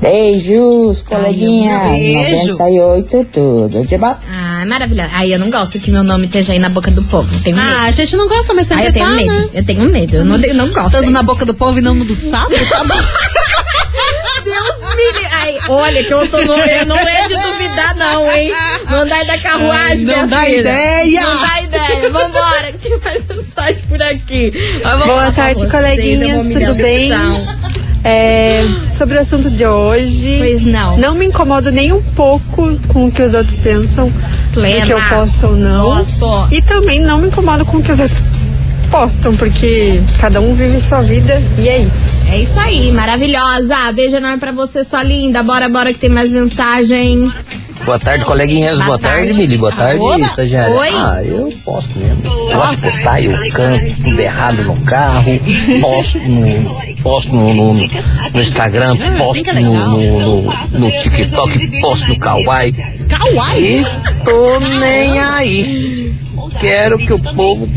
Beijos, 0.00 1.02
coleguinhas. 1.02 1.90
beijo. 1.92 2.52
98, 2.52 3.24
tudo 3.32 3.84
de 3.86 3.98
bom. 3.98 4.16
Ah, 4.30 4.64
maravilhoso. 4.66 5.10
Ai, 5.12 5.34
eu 5.34 5.38
não 5.38 5.50
gosto 5.50 5.78
que 5.78 5.90
meu 5.90 6.02
nome 6.02 6.24
esteja 6.26 6.52
aí 6.52 6.58
na 6.58 6.68
boca 6.70 6.90
do 6.90 7.02
povo. 7.04 7.28
Tenho 7.42 7.58
Ah, 7.58 7.64
medo. 7.64 7.76
a 7.86 7.90
gente 7.90 8.16
não 8.16 8.26
gosta, 8.28 8.54
mas 8.54 8.70
Ai, 8.70 8.84
sempre 8.84 8.88
eu 8.88 8.92
tenho 8.94 9.06
tá, 9.06 9.12
medo. 9.12 9.30
né? 9.32 9.48
Eu 9.54 9.64
tenho 9.66 9.84
medo. 9.84 10.16
Eu 10.16 10.24
não, 10.24 10.36
eu 10.36 10.54
não 10.54 10.68
gosto. 10.72 10.92
Tanto 10.92 11.10
na 11.10 11.22
boca 11.22 11.44
do 11.44 11.52
povo 11.54 11.78
e 11.78 11.82
não 11.82 11.94
no 11.94 12.04
do 12.04 12.18
sapo, 12.18 12.50
tá 12.68 12.82
bom? 12.84 12.94
Deus 14.42 14.94
me 14.96 15.04
livre. 15.04 15.26
Ai, 15.32 15.56
olha, 15.68 16.02
que 16.02 16.12
eu 16.14 16.26
tô 16.28 16.38
no. 16.44 16.54
eu 16.54 16.86
Não 16.86 16.96
é 16.96 17.28
de 17.28 17.34
duvidar, 17.34 17.94
não, 17.96 18.30
hein? 18.32 18.52
Não 18.90 19.06
dá 19.06 19.22
da 19.22 19.38
carruagem, 19.38 19.90
Ai, 19.90 19.96
não 19.98 20.04
minha 20.14 20.26
dá 20.26 20.40
filha. 20.44 20.60
ideia. 20.60 21.20
Não 21.22 21.38
dá 21.40 21.62
ideia. 21.62 22.10
Vambora, 22.10 22.72
que 22.72 22.96
mais 22.96 23.22
mensagem 23.26 23.82
por 23.86 24.00
aqui. 24.02 24.52
Boa 25.06 25.30
tarde, 25.32 25.68
coleguinhas, 25.68 26.46
tudo 26.46 26.74
bem? 26.76 27.10
É, 28.02 28.64
sobre 28.90 29.18
o 29.18 29.20
assunto 29.20 29.50
de 29.50 29.64
hoje, 29.66 30.36
Pois 30.38 30.64
não. 30.64 30.96
não 30.96 31.14
me 31.14 31.26
incomodo 31.26 31.70
nem 31.70 31.92
um 31.92 32.02
pouco 32.02 32.78
com 32.88 33.06
o 33.06 33.12
que 33.12 33.22
os 33.22 33.34
outros 33.34 33.56
pensam, 33.56 34.10
Plena. 34.54 34.80
do 34.80 34.86
que 34.86 34.92
eu 34.92 35.00
posto 35.08 35.46
ou 35.48 35.56
não. 35.56 35.84
Gosto. 35.84 36.48
E 36.54 36.62
também 36.62 36.98
não 37.00 37.18
me 37.18 37.28
incomodo 37.28 37.64
com 37.66 37.76
o 37.76 37.82
que 37.82 37.92
os 37.92 38.00
outros 38.00 38.24
postam, 38.90 39.34
porque 39.36 40.00
cada 40.18 40.40
um 40.40 40.54
vive 40.54 40.80
sua 40.80 41.02
vida 41.02 41.40
e 41.58 41.68
é 41.68 41.78
isso. 41.78 42.26
É 42.30 42.38
isso 42.38 42.58
aí, 42.58 42.90
maravilhosa. 42.92 43.92
Beijo 43.92 44.16
enorme 44.16 44.38
pra 44.38 44.50
você, 44.52 44.82
sua 44.82 45.02
linda. 45.02 45.42
Bora, 45.42 45.68
bora 45.68 45.92
que 45.92 45.98
tem 45.98 46.10
mais 46.10 46.30
mensagem. 46.30 47.30
Boa 47.84 47.98
tarde, 47.98 48.24
coleguinhas. 48.26 48.76
Boa 48.76 48.86
Boa, 48.86 48.98
tarde. 48.98 49.24
tarde, 49.26 49.38
Mili. 49.38 49.56
Boa 49.56 49.72
tarde, 49.72 50.00
Oba. 50.00 50.20
estagiária. 50.20 50.74
Oi. 50.74 50.88
Ah, 50.94 51.22
eu 51.24 51.52
posto 51.64 51.98
mesmo. 51.98 52.22
De 52.22 52.76
postar, 52.82 53.22
eu 53.24 53.32
canto 53.52 53.96
tudo 54.04 54.20
errado 54.20 54.62
no 54.64 54.76
carro, 54.82 55.40
posto 55.80 56.18
no, 56.18 56.89
posto 57.02 57.34
no, 57.34 57.52
no, 57.54 57.74
no 57.74 58.40
Instagram, 58.40 58.96
posto 59.18 59.52
no, 59.54 59.88
no, 59.88 60.20
no, 60.20 60.78
no 60.78 60.90
TikTok, 60.90 61.80
posto 61.80 62.06
no 62.08 62.18
Kawaii. 62.18 62.72
Kawaii. 63.08 63.80
E 63.80 63.84
tô 64.24 64.60
nem 64.60 65.18
aí. 65.18 66.20
Quero 66.60 66.98
que 66.98 67.12
o 67.12 67.18
povo 67.34 67.68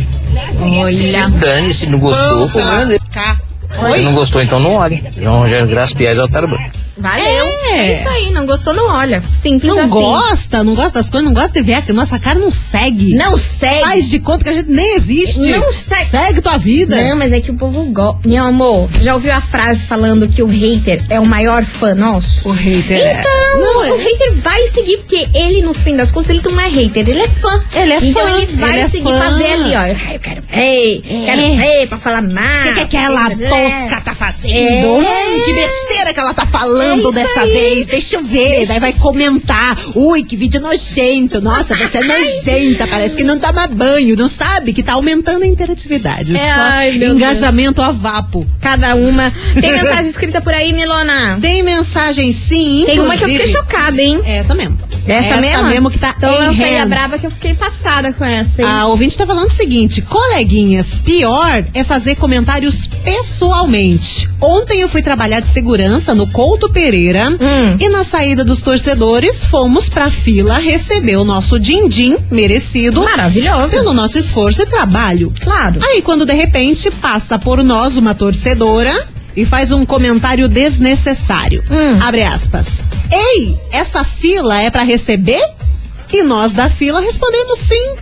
se 0.52 0.64
Olha. 0.64 1.30
dane, 1.30 1.74
se 1.74 1.90
não 1.90 2.00
gostou. 2.00 2.48
Se 2.48 4.02
não 4.02 4.14
gostou, 4.14 4.42
então 4.42 4.60
não 4.60 4.74
olhe. 4.76 5.04
João 5.18 5.40
Rogério 5.40 5.68
Graça 5.68 5.96
Piegas 5.96 6.20
Altar 6.20 6.48
Branco. 6.48 6.83
Valeu. 6.98 7.24
É. 7.26 7.74
É. 7.74 8.00
isso 8.00 8.08
aí, 8.10 8.32
não 8.32 8.46
gostou, 8.46 8.74
não 8.74 8.88
olha. 8.88 9.22
Simples 9.34 9.72
Não 9.74 9.80
assim. 9.82 9.90
gosta, 9.90 10.64
não 10.64 10.76
gosta 10.76 10.94
das 11.00 11.10
coisas, 11.10 11.28
não 11.28 11.34
gosta 11.34 11.52
de 11.52 11.62
ver. 11.64 11.84
a 11.90 11.94
Nossa 11.94 12.20
cara 12.20 12.38
não 12.38 12.52
segue. 12.52 13.16
Não 13.16 13.36
segue. 13.38 13.82
Faz 13.82 14.10
de 14.10 14.20
conta 14.20 14.44
que 14.44 14.50
a 14.50 14.54
gente 14.54 14.70
nem 14.70 14.96
existe. 14.96 15.40
Não 15.50 15.74
segue. 15.74 16.06
Segue 16.10 16.42
tua 16.42 16.58
vida. 16.58 16.96
Não, 17.02 17.16
mas 17.18 17.32
é 17.34 17.40
que 17.40 17.50
o 17.52 17.56
povo 17.56 17.84
gosta. 17.86 18.20
Meu 18.28 18.46
amor, 18.46 18.88
você 18.88 19.04
já 19.04 19.14
ouviu 19.16 19.34
a 19.34 19.42
frase 19.42 19.84
falando 19.84 20.28
que 20.28 20.44
o 20.44 20.48
hater 20.48 21.04
é 21.10 21.20
o 21.20 21.26
maior 21.26 21.64
fã 21.64 21.96
nosso? 21.96 22.48
O 22.48 22.52
hater 22.52 23.00
é. 23.00 23.20
Então, 23.20 23.60
Não, 23.60 23.84
é- 23.86 23.92
o 23.94 23.98
hater 23.98 24.34
vai 24.36 24.62
seguir, 24.68 24.98
porque 24.98 25.28
ele, 25.34 25.62
no 25.62 25.74
fim 25.74 25.96
das 25.96 26.12
contas, 26.12 26.30
ele 26.30 26.42
não 26.44 26.60
é 26.60 26.68
hater, 26.70 27.08
ele 27.10 27.22
é 27.22 27.28
fã. 27.28 27.64
Ele 27.76 27.94
é 27.94 27.98
então 28.04 28.22
fã, 28.22 28.38
ele 28.38 28.46
vai 28.54 28.70
ele 28.70 28.80
é 28.80 28.88
seguir 28.88 29.12
fã. 29.12 29.18
pra 29.20 29.30
ver 29.32 29.52
ali, 29.54 29.76
ó. 29.76 29.86
Eu 30.14 30.20
quero 30.20 30.42
ver, 30.44 31.02
quero 31.26 31.56
ver 31.56 31.88
pra 31.88 31.98
falar 31.98 32.22
mais. 32.22 32.72
O 32.72 32.74
que, 32.76 32.86
que 32.86 32.98
aquela 32.98 33.30
tosca 33.32 34.02
tá 34.02 34.13
fazendo? 34.26 34.54
É. 34.54 34.86
Hum, 34.88 35.42
que 35.44 35.54
besteira 35.54 36.14
que 36.14 36.20
ela 36.20 36.34
tá 36.34 36.46
falando 36.46 37.10
É 37.10 37.14
dessa 37.14 37.42
aí. 37.42 37.52
vez. 37.52 37.88
Deixa 37.88 38.16
eu 38.16 38.24
ver. 38.24 38.66
Daí 38.66 38.80
vai 38.80 38.94
comentar. 38.94 39.78
Ui, 39.96 40.24
que 40.24 40.38
vídeo 40.38 40.62
nojento. 40.62 41.42
Nossa, 41.42 41.76
você 41.76 41.98
é 41.98 42.04
nojenta. 42.04 42.88
Parece 42.88 43.18
que 43.18 43.24
não 43.24 43.38
toma 43.38 43.68
banho. 43.68 44.16
Não 44.16 44.28
sabe 44.28 44.72
que 44.74 44.82
tá 44.82 44.94
aumentando 44.94 45.44
a 45.44 45.48
interatividade. 45.48 46.36
É, 46.36 46.38
Só 46.38 46.62
ai, 46.62 46.92
meu 46.94 47.14
engajamento 47.14 47.82
a 47.82 47.92
vapo. 47.92 48.48
Cada 48.62 48.96
uma. 48.96 49.32
Tem 49.60 49.72
mensagem 49.72 50.10
escrita 50.10 50.42
por 50.42 50.54
aí, 50.54 50.72
Milona? 50.74 51.38
Tem 51.42 51.62
mensagem 51.64 52.32
sim, 52.32 52.84
Tem 52.86 53.00
uma 53.00 53.18
que 53.18 53.24
eu 53.24 53.28
fiquei 53.30 53.48
chocada, 53.48 54.02
hein? 54.02 54.22
É 54.26 54.38
essa 54.38 54.56
mesmo. 54.56 54.78
Essa, 55.08 55.42
mesma? 55.42 55.64
mesmo 55.70 55.92
que 55.92 56.00
tá 56.00 56.14
Então 56.18 56.34
aí 56.40 56.78
a 56.78 56.86
braba 56.86 57.18
que 57.20 57.26
eu 57.28 57.32
fiquei 57.32 57.54
passada 57.54 58.14
com 58.14 58.24
essa, 58.24 58.62
hein? 58.62 58.68
A 58.68 58.88
ouvinte 58.88 59.18
tá 59.18 59.26
falando 59.26 59.48
o 59.48 59.52
seguinte: 59.52 60.02
coleguinhas, 60.02 60.98
pior 61.00 61.66
é 61.74 61.84
fazer 61.84 62.16
comentários 62.16 62.88
pessoalmente. 63.04 64.30
Ontem 64.40 64.82
eu 64.82 64.90
fui 64.90 65.02
trabalhar 65.02 65.40
de 65.40 65.48
segurança 65.48 66.14
no 66.16 66.28
Couto 66.28 66.70
Pereira 66.70 67.30
Hum. 67.30 67.78
e 67.80 67.90
na 67.90 68.04
saída 68.04 68.44
dos 68.44 68.62
torcedores 68.62 69.46
fomos 69.46 69.90
pra 69.90 70.10
fila 70.10 70.58
receber 70.58 71.18
o 71.18 71.24
nosso 71.26 71.60
din-din 71.60 72.18
merecido. 72.32 73.04
Maravilhoso. 73.04 73.72
Pelo 73.72 73.94
nosso 73.94 74.18
esforço 74.18 74.62
e 74.62 74.66
trabalho. 74.66 75.34
Claro. 75.42 75.80
Aí 75.84 76.02
quando 76.02 76.26
de 76.26 76.34
repente 76.34 76.90
passa 76.92 77.38
por 77.40 77.64
nós 77.64 77.98
uma 77.98 78.14
torcedora 78.14 78.92
e 79.36 79.46
faz 79.46 79.72
um 79.72 79.86
comentário 79.86 80.48
desnecessário. 80.48 81.64
Hum. 81.70 82.02
Abre 82.02 82.24
aspas. 82.24 82.82
Ei, 83.12 83.58
essa 83.72 84.04
fila 84.04 84.62
é 84.62 84.70
pra 84.70 84.84
receber? 84.84 85.44
E 86.12 86.22
nós 86.24 86.54
da 86.54 86.70
fila 86.70 87.00
respondendo 87.00 87.56
sim. 87.56 87.96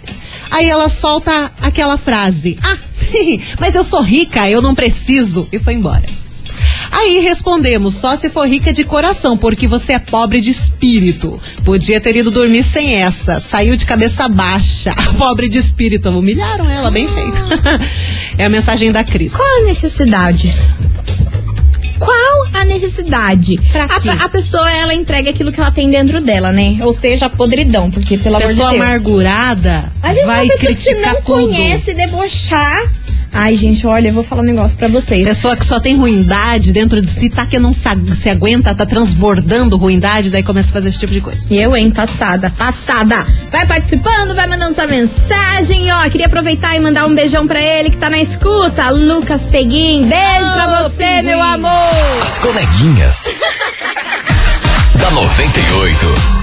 Aí 0.49 0.69
ela 0.69 0.89
solta 0.89 1.51
aquela 1.61 1.97
frase: 1.97 2.57
Ah, 2.61 2.77
mas 3.59 3.75
eu 3.75 3.83
sou 3.83 4.01
rica, 4.01 4.49
eu 4.49 4.61
não 4.61 4.75
preciso. 4.75 5.47
E 5.51 5.57
foi 5.57 5.73
embora. 5.73 6.03
Aí 6.91 7.19
respondemos, 7.19 7.93
só 7.95 8.17
se 8.17 8.29
for 8.29 8.47
rica 8.47 8.73
de 8.73 8.83
coração, 8.83 9.37
porque 9.37 9.65
você 9.65 9.93
é 9.93 9.99
pobre 9.99 10.41
de 10.41 10.49
espírito. 10.49 11.41
Podia 11.63 12.01
ter 12.01 12.17
ido 12.17 12.29
dormir 12.29 12.63
sem 12.63 12.95
essa. 12.95 13.39
Saiu 13.39 13.77
de 13.77 13.85
cabeça 13.85 14.27
baixa. 14.27 14.93
Pobre 15.17 15.47
de 15.47 15.57
espírito. 15.57 16.09
Humilharam 16.09 16.69
ela, 16.69 16.91
bem 16.91 17.07
feito. 17.07 17.41
é 18.37 18.45
a 18.45 18.49
mensagem 18.49 18.91
da 18.91 19.03
Cris. 19.05 19.33
Qual 19.33 19.61
a 19.61 19.63
necessidade? 19.63 20.53
Qual 22.05 22.47
a 22.61 22.65
necessidade? 22.65 23.57
Pra 23.71 23.85
A, 23.85 23.99
quê? 23.99 24.09
a 24.09 24.27
pessoa, 24.29 24.69
ela 24.71 24.93
entrega 24.93 25.29
aquilo 25.29 25.51
que 25.51 25.59
ela 25.59 25.71
tem 25.71 25.89
dentro 25.89 26.19
dela, 26.21 26.51
né? 26.51 26.77
Ou 26.81 26.91
seja, 26.93 27.27
a 27.27 27.29
podridão, 27.29 27.89
porque 27.91 28.17
pelo 28.17 28.35
amor 28.37 28.47
de 28.47 28.53
Pessoa 28.55 28.71
Deus. 28.71 28.81
amargurada 28.81 29.85
Às 30.01 30.11
vezes 30.15 30.25
vai 30.25 30.45
uma 30.45 30.53
pessoa 30.53 30.57
que 30.59 30.65
criticar 30.83 31.13
não 31.13 31.21
tudo. 31.21 31.47
conhece, 31.47 31.93
debochar. 31.93 32.91
Ai, 33.33 33.55
gente, 33.55 33.87
olha, 33.87 34.09
eu 34.09 34.13
vou 34.13 34.23
falar 34.23 34.41
um 34.41 34.45
negócio 34.45 34.77
pra 34.77 34.87
vocês. 34.87 35.25
Pessoa 35.27 35.55
que 35.55 35.65
só 35.65 35.79
tem 35.79 35.95
ruindade 35.97 36.73
dentro 36.73 37.01
de 37.01 37.09
si, 37.09 37.29
tá 37.29 37.45
que 37.45 37.57
não 37.59 37.71
se 37.71 38.29
aguenta, 38.29 38.75
tá 38.75 38.85
transbordando 38.85 39.77
ruindade, 39.77 40.29
daí 40.29 40.43
começa 40.43 40.69
a 40.69 40.73
fazer 40.73 40.89
esse 40.89 40.99
tipo 40.99 41.13
de 41.13 41.21
coisa. 41.21 41.47
E 41.49 41.57
eu, 41.57 41.75
hein, 41.75 41.89
passada, 41.91 42.49
passada. 42.57 43.25
Vai 43.49 43.65
participando, 43.65 44.35
vai 44.35 44.47
mandando 44.47 44.75
sua 44.75 44.87
mensagem, 44.87 45.91
ó. 45.93 46.09
Queria 46.09 46.25
aproveitar 46.25 46.75
e 46.75 46.79
mandar 46.79 47.05
um 47.05 47.15
beijão 47.15 47.47
pra 47.47 47.61
ele 47.61 47.89
que 47.89 47.97
tá 47.97 48.09
na 48.09 48.19
escuta, 48.19 48.89
Lucas 48.89 49.47
Peguim. 49.47 50.07
Beijo 50.07 50.51
pra 50.53 50.83
você, 50.83 51.03
Peguim. 51.03 51.23
meu 51.23 51.41
amor. 51.41 52.21
As 52.21 52.37
coleguinhas. 52.39 53.27
da 54.99 55.09
98. 55.11 56.40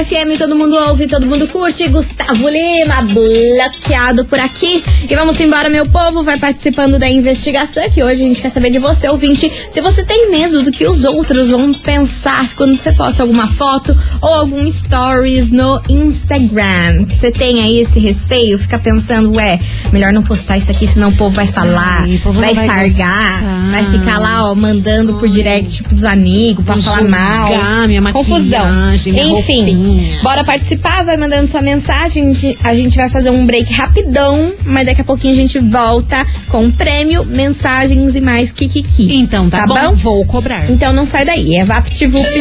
98 0.00 0.04
FM, 0.04 0.38
todo 0.38 0.56
mundo 0.56 0.76
ouve, 0.76 1.06
todo 1.06 1.26
mundo 1.26 1.46
curte. 1.48 1.86
Gustavo 1.88 2.48
Lima, 2.48 3.02
bloqueado 3.02 4.24
por 4.24 4.38
aqui. 4.38 4.82
E 5.08 5.14
vamos 5.14 5.38
embora, 5.40 5.68
meu 5.68 5.84
povo. 5.86 6.22
Vai 6.22 6.38
participando 6.38 6.98
da 6.98 7.08
investigação 7.08 7.82
que 7.90 8.02
hoje 8.02 8.24
a 8.24 8.28
gente 8.28 8.40
quer 8.40 8.50
saber 8.50 8.70
de 8.70 8.78
você, 8.78 9.08
ouvinte. 9.08 9.50
Se 9.70 9.80
você 9.80 10.02
tem 10.02 10.30
medo 10.30 10.62
do 10.62 10.70
que 10.72 10.86
os 10.86 11.04
outros 11.04 11.50
vão 11.50 11.74
pensar 11.74 12.48
quando 12.54 12.74
você 12.74 12.92
posta 12.92 13.22
alguma 13.22 13.46
foto 13.46 13.96
ou 14.22 14.28
algum 14.32 14.70
stories 14.70 15.50
no 15.50 15.80
Instagram. 15.88 17.06
Você 17.14 17.30
tem 17.30 17.62
aí 17.62 17.80
esse 17.80 17.98
receio, 18.00 18.58
fica 18.58 18.78
pensando, 18.78 19.36
ué, 19.36 19.58
melhor 19.92 20.12
não 20.12 20.22
postar 20.22 20.56
isso 20.56 20.70
aqui, 20.70 20.86
senão 20.86 21.10
o 21.10 21.16
povo 21.16 21.34
vai 21.34 21.46
falar, 21.46 22.02
Ai, 22.02 22.20
povo 22.22 22.40
vai 22.40 22.54
vai 22.54 22.66
sargar, 22.66 23.40
gostar. 23.40 23.70
vai 23.70 23.84
ficar 23.90 24.18
lá, 24.18 24.50
ó, 24.50 24.54
mandando 24.54 25.14
por 25.14 25.28
direct 25.28 25.82
pros 25.82 26.04
amigos 26.04 26.64
pra 26.64 26.74
Vão 26.74 26.82
falar 26.82 27.02
julgar 27.02 27.20
mal. 27.50 27.88
minha 27.88 28.12
Confusão. 28.12 28.66
Enfim, 28.94 29.30
roupinha. 29.30 29.89
Bora 30.22 30.44
participar, 30.44 31.04
vai 31.04 31.16
mandando 31.16 31.48
sua 31.48 31.62
mensagem. 31.62 32.30
A 32.62 32.74
gente- 32.74 32.96
vai 32.96 33.08
fazer 33.08 33.30
um 33.30 33.46
break 33.46 33.72
rapidão, 33.72 34.52
mas 34.64 34.86
daqui 34.86 35.00
a 35.00 35.04
pouquinho 35.04 35.32
a 35.32 35.36
gente 35.36 35.58
volta 35.58 36.26
com 36.48 36.70
prêmio, 36.70 37.24
mensagens 37.24 38.14
e 38.14 38.20
mais 38.20 38.50
kikiki. 38.50 39.14
Então, 39.16 39.48
tá, 39.48 39.66
bom? 39.66 39.94
Vou 39.94 40.24
cobrar. 40.24 40.68
Então 40.70 40.92
não 40.92 41.06
sai 41.06 41.24
daí, 41.24 41.56
é 41.56 41.64
VaptVupt. 41.64 42.40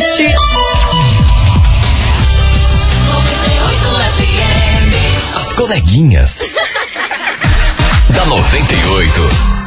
As 5.35 5.53
coleguinhas. 5.53 6.39
da 8.13 8.25
98. 8.25 9.58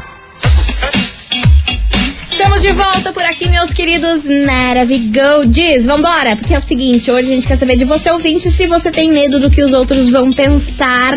Estamos 2.43 2.61
de 2.61 2.73
volta 2.73 3.13
por 3.13 3.23
aqui, 3.23 3.49
meus 3.49 3.73
queridos 3.73 4.29
Maravigolds. 4.29 5.87
Vambora, 5.87 6.35
porque 6.35 6.53
é 6.53 6.59
o 6.59 6.61
seguinte, 6.61 7.09
hoje 7.09 7.31
a 7.31 7.35
gente 7.37 7.47
quer 7.47 7.55
saber 7.55 7.77
de 7.77 7.85
você, 7.85 8.11
ouvinte, 8.11 8.51
se 8.51 8.67
você 8.67 8.91
tem 8.91 9.13
medo 9.13 9.39
do 9.39 9.49
que 9.49 9.63
os 9.63 9.73
outros 9.73 10.11
vão 10.11 10.33
pensar 10.33 11.15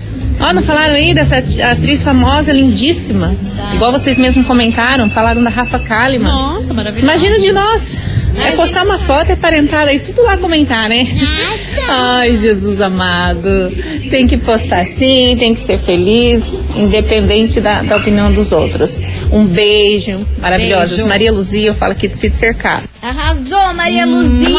Ó, 0.42 0.54
não 0.54 0.62
falaram 0.62 0.96
aí 0.96 1.14
dessa 1.14 1.38
atriz 1.38 2.04
famosa, 2.04 2.52
lindíssima? 2.52 3.36
Igual 3.76 3.92
vocês 3.92 4.18
mesmos 4.18 4.46
comentaram, 4.46 5.10
falaram 5.10 5.44
da 5.44 5.50
Rafa 5.50 5.78
Kalimann. 5.80 6.32
Nossa, 6.32 6.74
maravilhoso. 6.74 7.06
Imagina 7.08 7.40
de 7.40 7.52
nós. 7.52 8.02
É 8.36 8.52
postar 8.56 8.84
uma 8.84 8.98
foto, 8.98 9.32
é 9.32 9.36
parentada 9.36 9.94
e 9.94 10.00
tudo 10.00 10.24
lá 10.24 10.38
comentar, 10.38 10.88
né? 10.88 11.06
Ai, 11.88 12.36
Jesus 12.36 12.82
amado. 12.82 13.72
Tem 14.10 14.28
que 14.28 14.38
postar 14.38 14.86
sim, 14.86 15.36
tem 15.38 15.54
que 15.54 15.60
ser 15.60 15.78
feliz, 15.78 16.52
independente 16.76 17.60
da, 17.60 17.82
da 17.82 17.98
opinião 17.98 18.32
dos 18.32 18.52
outros. 18.52 19.02
Um 19.32 19.46
beijo, 19.46 20.26
maravilhosa. 20.40 20.96
Beijo. 20.96 21.10
Maria 21.10 21.32
Luzia, 21.32 21.68
eu 21.68 21.74
falo 21.74 21.92
aqui 21.92 22.08
do 22.08 22.16
Sítio 22.16 22.38
Cercado. 22.38 22.84
Arrasou, 23.02 23.74
Maria 23.74 24.06
Luzia! 24.06 24.58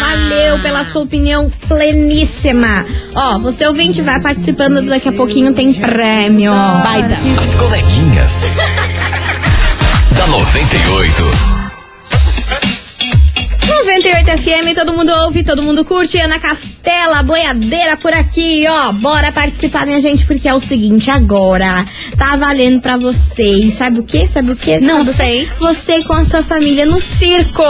Valeu 0.00 0.58
pela 0.60 0.84
sua 0.84 1.02
opinião 1.02 1.50
pleníssima. 1.68 2.84
Ó, 3.14 3.38
você 3.38 3.66
ouvinte 3.66 4.00
vai 4.02 4.20
participando, 4.20 4.82
daqui 4.82 5.08
a 5.08 5.12
pouquinho 5.12 5.52
tem 5.52 5.72
prêmio. 5.72 6.52
Baita. 6.52 7.16
As 7.40 7.54
coleguinhas. 7.54 8.44
da 10.16 10.26
98. 10.26 11.61
98 13.84 14.38
FM, 14.38 14.74
todo 14.76 14.92
mundo 14.92 15.12
ouve, 15.24 15.42
todo 15.42 15.60
mundo 15.60 15.84
curte. 15.84 16.16
Ana 16.16 16.38
Castela, 16.38 17.20
boiadeira 17.24 17.96
por 17.96 18.12
aqui, 18.12 18.64
ó. 18.68 18.92
Bora 18.92 19.32
participar, 19.32 19.84
minha 19.84 19.98
gente, 19.98 20.24
porque 20.24 20.48
é 20.48 20.54
o 20.54 20.60
seguinte, 20.60 21.10
agora 21.10 21.84
tá 22.16 22.36
valendo 22.36 22.80
pra 22.80 22.96
vocês. 22.96 23.74
Sabe 23.74 23.98
o 23.98 24.04
quê? 24.04 24.28
Sabe 24.28 24.52
o 24.52 24.56
quê? 24.56 24.78
Não 24.78 25.02
Sabe 25.02 25.16
sei. 25.16 25.50
Você 25.58 26.04
com 26.04 26.12
a 26.12 26.24
sua 26.24 26.44
família 26.44 26.86
no 26.86 27.00
circo. 27.00 27.62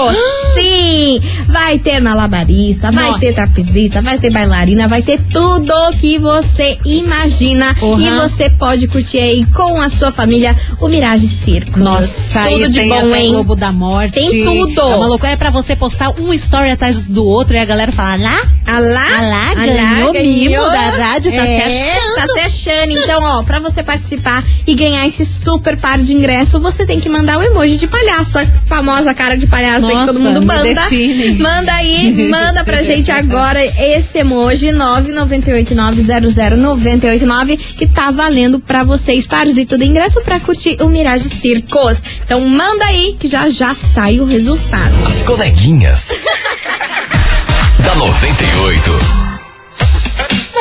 Sim! 0.54 1.18
Vai 1.48 1.78
ter 1.78 1.98
malabarista, 1.98 2.92
vai 2.92 3.08
Nossa. 3.08 3.20
ter 3.20 3.34
trapezista, 3.34 4.02
vai 4.02 4.18
ter 4.18 4.30
bailarina, 4.30 4.86
vai 4.86 5.00
ter 5.00 5.18
tudo 5.32 5.72
que 5.98 6.18
você 6.18 6.76
imagina. 6.84 7.74
Uhum. 7.80 8.00
E 8.00 8.10
você 8.10 8.50
pode 8.50 8.86
curtir 8.86 9.18
aí 9.18 9.46
com 9.46 9.80
a 9.80 9.88
sua 9.88 10.12
família 10.12 10.54
o 10.78 10.88
Mirage 10.88 11.26
Circo. 11.26 11.78
Nossa, 11.78 12.42
tudo 12.42 12.64
aí 12.64 12.68
de 12.68 12.80
tem 12.80 12.88
bom, 12.88 12.98
até 12.98 13.20
hein? 13.20 13.32
Globo 13.32 13.56
da 13.56 13.72
Morte. 13.72 14.20
Tem 14.20 14.44
tudo. 14.44 14.80
É 14.80 14.96
uma 14.96 15.06
loucura, 15.06 15.32
é 15.32 15.36
pra 15.36 15.50
você 15.50 15.74
postar 15.74 16.01
um 16.10 16.32
story 16.32 16.70
atrás 16.70 17.02
do 17.02 17.26
outro 17.26 17.56
e 17.56 17.58
a 17.58 17.64
galera 17.64 17.90
falar, 17.92 18.18
lá 18.18 18.40
Alá, 18.64 19.20
Alá, 19.20 19.54
ganhou 19.54 20.12
mimo 20.14 20.62
da 20.70 20.90
rádio, 20.90 21.32
tá 21.32 21.44
se 21.44 21.56
achando. 21.56 22.14
Tá 22.14 22.26
se 22.26 22.40
achando. 22.40 22.92
Então, 22.92 23.22
ó, 23.22 23.42
pra 23.42 23.58
você 23.58 23.82
participar 23.82 24.42
e 24.66 24.74
ganhar 24.74 25.06
esse 25.06 25.26
super 25.26 25.76
par 25.76 25.98
de 25.98 26.14
ingresso, 26.14 26.58
você 26.60 26.86
tem 26.86 27.00
que 27.00 27.08
mandar 27.08 27.38
o 27.38 27.42
emoji 27.42 27.76
de 27.76 27.86
palhaço, 27.86 28.38
a 28.38 28.46
famosa 28.66 29.12
cara 29.12 29.36
de 29.36 29.46
palhaço 29.46 29.86
aí 29.86 29.92
que 29.92 30.06
todo 30.06 30.18
Nossa, 30.20 30.34
mundo 30.34 30.46
manda. 30.46 30.62
define. 30.62 31.38
Manda 31.38 31.72
aí, 31.72 32.28
manda 32.28 32.64
pra 32.64 32.82
gente 32.84 33.10
agora 33.10 33.62
esse 33.64 34.18
emoji 34.18 34.68
998900989 34.68 37.58
que 37.76 37.86
tá 37.86 38.10
valendo 38.10 38.60
pra 38.60 38.84
vocês 38.84 39.26
parzito 39.26 39.76
do 39.76 39.84
ingresso 39.84 40.22
pra 40.22 40.40
curtir 40.40 40.78
o 40.80 40.88
Mirage 40.88 41.28
Circos. 41.28 42.02
Então 42.24 42.40
manda 42.40 42.86
aí 42.86 43.14
que 43.18 43.28
já 43.28 43.48
já 43.48 43.74
sai 43.74 44.20
o 44.20 44.24
resultado. 44.24 44.94
As 45.06 45.22
coleguinhas. 45.22 45.91
da 47.84 47.94
98. 47.94 49.31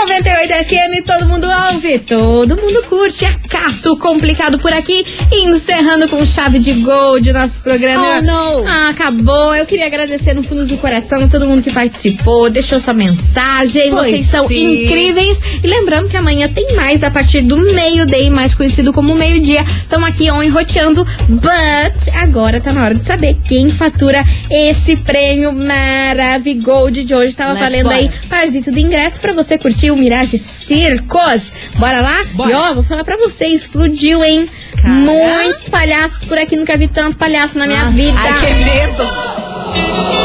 98 0.01 0.53
FM, 0.65 1.05
todo 1.05 1.27
mundo 1.27 1.47
ouve, 1.71 1.99
todo 1.99 2.57
mundo 2.57 2.83
curte. 2.89 3.23
Acato 3.23 3.95
complicado 3.97 4.57
por 4.57 4.73
aqui, 4.73 5.05
encerrando 5.31 6.09
com 6.09 6.25
chave 6.25 6.57
de 6.57 6.73
gol 6.73 7.19
de 7.19 7.31
nosso 7.31 7.59
programa. 7.59 8.17
Oh, 8.17 8.21
não. 8.23 8.67
Ah, 8.67 8.89
acabou. 8.89 9.55
Eu 9.55 9.65
queria 9.67 9.85
agradecer 9.85 10.33
no 10.33 10.41
fundo 10.41 10.65
do 10.65 10.75
coração 10.77 11.27
todo 11.29 11.45
mundo 11.45 11.61
que 11.61 11.71
participou, 11.71 12.49
deixou 12.49 12.79
sua 12.79 12.95
mensagem. 12.95 13.91
Pois 13.91 14.07
Vocês 14.09 14.25
são 14.25 14.47
sim. 14.47 14.85
incríveis. 14.85 15.39
E 15.63 15.67
lembrando 15.67 16.09
que 16.09 16.17
amanhã 16.17 16.49
tem 16.51 16.75
mais 16.75 17.03
a 17.03 17.11
partir 17.11 17.41
do 17.41 17.55
meio-day, 17.57 18.29
mais 18.31 18.55
conhecido 18.55 18.91
como 18.91 19.13
meio-dia. 19.13 19.63
Estamos 19.63 20.09
aqui 20.09 20.31
on 20.31 20.41
enroteando, 20.41 21.05
but 21.29 22.13
agora 22.15 22.59
tá 22.59 22.73
na 22.73 22.85
hora 22.85 22.95
de 22.95 23.03
saber 23.03 23.37
quem 23.47 23.69
fatura 23.69 24.23
esse 24.49 24.95
prêmio 24.95 25.51
Maravigold 25.53 27.03
de 27.03 27.13
hoje. 27.13 27.35
Tava 27.35 27.53
Let's 27.53 27.65
valendo 27.65 27.83
bora. 27.83 27.97
aí 27.97 28.09
parzito 28.27 28.71
de 28.71 28.81
ingresso 28.81 29.21
pra 29.21 29.33
você 29.33 29.57
curtir 29.57 29.90
o 29.91 29.97
Mirage 29.97 30.37
Circos. 30.37 31.51
Bora 31.77 32.01
lá? 32.01 32.23
Bora. 32.33 32.51
E 32.51 32.53
ó, 32.53 32.73
vou 32.73 32.83
falar 32.83 33.03
pra 33.03 33.17
você, 33.17 33.47
explodiu, 33.47 34.23
hein? 34.23 34.49
Cara. 34.81 34.89
Muitos 34.89 35.69
palhaços 35.69 36.23
por 36.23 36.37
aqui, 36.37 36.55
nunca 36.55 36.75
vi 36.77 36.87
tanto 36.87 37.15
palhaço 37.17 37.57
na 37.57 37.67
minha 37.67 37.81
Ah, 37.81 37.89
vida. 37.89 38.17
Ai, 38.19 38.39
que 38.39 38.53
medo. 38.63 40.20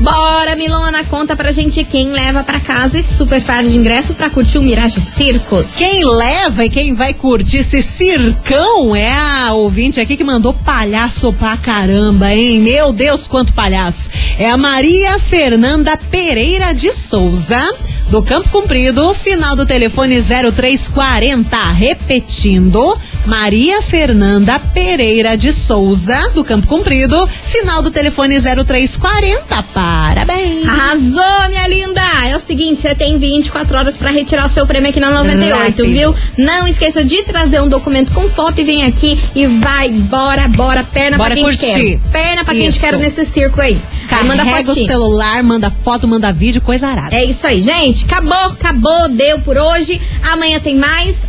Bora, 0.00 0.56
Milona, 0.56 1.04
conta 1.04 1.36
pra 1.36 1.52
gente 1.52 1.84
quem 1.84 2.10
leva 2.10 2.42
pra 2.42 2.58
casa 2.58 2.98
esse 2.98 3.12
super 3.12 3.42
par 3.42 3.62
de 3.62 3.76
ingresso 3.76 4.14
pra 4.14 4.30
curtir 4.30 4.56
o 4.56 4.62
Mirage 4.62 4.98
Circos. 4.98 5.74
Quem 5.76 6.02
leva 6.06 6.64
e 6.64 6.70
quem 6.70 6.94
vai 6.94 7.12
curtir 7.12 7.58
esse 7.58 7.82
circão 7.82 8.96
é 8.96 9.12
a 9.12 9.52
ouvinte 9.52 10.00
aqui 10.00 10.16
que 10.16 10.24
mandou 10.24 10.54
palhaço 10.54 11.34
pra 11.34 11.54
caramba, 11.58 12.32
hein? 12.32 12.60
Meu 12.60 12.94
Deus, 12.94 13.28
quanto 13.28 13.52
palhaço. 13.52 14.08
É 14.38 14.48
a 14.48 14.56
Maria 14.56 15.18
Fernanda 15.18 15.98
Pereira 16.10 16.72
de 16.72 16.94
Souza, 16.94 17.60
do 18.08 18.22
Campo 18.22 18.48
Comprido, 18.48 19.12
final 19.12 19.54
do 19.54 19.66
telefone 19.66 20.16
0340. 20.18 21.72
Repetindo, 21.72 22.98
Maria 23.26 23.80
Fernanda 23.82 24.58
Pereira 24.58 25.36
de 25.36 25.52
Souza, 25.52 26.30
do 26.34 26.42
Campo 26.42 26.66
Comprido, 26.66 27.28
final 27.44 27.82
do 27.82 27.90
telefone 27.90 28.36
0340. 28.40 29.62
Parabéns. 29.74 30.66
Arrasou, 30.66 31.48
minha 31.48 31.66
linda! 31.68 32.00
É 32.26 32.34
o 32.34 32.40
seguinte, 32.40 32.78
você 32.78 32.94
tem 32.94 33.18
24 33.18 33.76
horas 33.76 33.96
pra 33.96 34.10
retirar 34.10 34.46
o 34.46 34.48
seu 34.48 34.66
prêmio 34.66 34.90
aqui 34.90 34.98
na 35.00 35.10
98, 35.10 35.56
Rápido. 35.56 35.84
viu? 35.86 36.14
Não 36.36 36.66
esqueça 36.66 37.04
de 37.04 37.22
trazer 37.24 37.60
um 37.60 37.68
documento 37.68 38.10
com 38.12 38.28
foto 38.28 38.60
e 38.60 38.64
vem 38.64 38.84
aqui 38.84 39.18
e 39.34 39.46
vai, 39.46 39.90
bora, 39.90 40.48
bora, 40.48 40.82
perna 40.82 41.16
Bora 41.16 41.28
pra 41.30 41.34
quem 41.36 41.44
curtir. 41.44 41.66
te 41.66 41.72
quer. 42.02 42.10
Perna 42.10 42.44
pra 42.44 42.54
quem 42.54 42.70
te 42.70 42.80
quer 42.80 42.98
nesse 42.98 43.24
circo 43.24 43.60
aí. 43.60 43.80
Aí 44.10 44.24
manda 44.24 44.44
Carrega 44.44 44.72
o 44.72 44.74
celular, 44.74 45.42
manda 45.42 45.70
foto, 45.70 46.08
manda 46.08 46.32
vídeo, 46.32 46.60
coisa 46.60 46.88
arada. 46.88 47.14
É 47.14 47.24
isso 47.24 47.46
aí, 47.46 47.60
gente. 47.60 48.04
Acabou, 48.04 48.32
acabou, 48.52 49.08
deu 49.08 49.38
por 49.40 49.56
hoje. 49.56 50.00
Amanhã 50.32 50.58
tem 50.58 50.74
mais. 50.76 51.26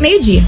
Meio-dia. 0.00 0.44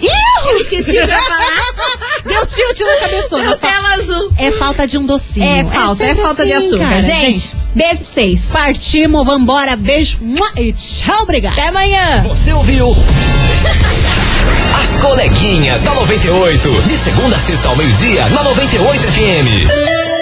Ih, 0.00 0.60
esqueci 0.60 0.90
o 0.90 1.06
que 1.06 1.06
falar. 1.06 2.22
Deu 2.24 2.46
tilt 2.46 2.80
na 2.80 2.96
cabeçona. 3.00 3.56
Tela 3.56 3.94
azul. 3.94 4.32
É 4.38 4.50
falta 4.52 4.86
de 4.86 4.98
um 4.98 5.06
docinho. 5.06 5.46
É 5.46 5.64
falta, 5.64 6.02
é, 6.04 6.08
sempre 6.08 6.22
falta 6.22 6.44
de 6.44 6.52
assim, 6.52 6.66
açúcar. 6.68 6.88
cara. 6.88 7.02
gente, 7.02 7.56
beijo 7.74 7.96
pra 7.96 8.04
vocês. 8.06 8.50
Partimos, 8.52 9.26
vambora, 9.26 9.76
beijo 9.76 10.18
e 10.56 10.72
tchau, 10.72 11.22
obrigada. 11.22 11.54
Até 11.56 11.68
amanhã. 11.68 12.24
Você 12.28 12.52
ouviu? 12.52 12.94
As 14.82 14.98
coleguinhas 14.98 15.82
da 15.82 15.94
98. 15.94 16.70
De 16.82 16.96
segunda 16.98 17.36
a 17.36 17.40
sexta 17.40 17.68
ao 17.68 17.76
meio-dia, 17.76 18.26
na 18.28 18.42
98 18.42 19.02
FM. 19.02 20.15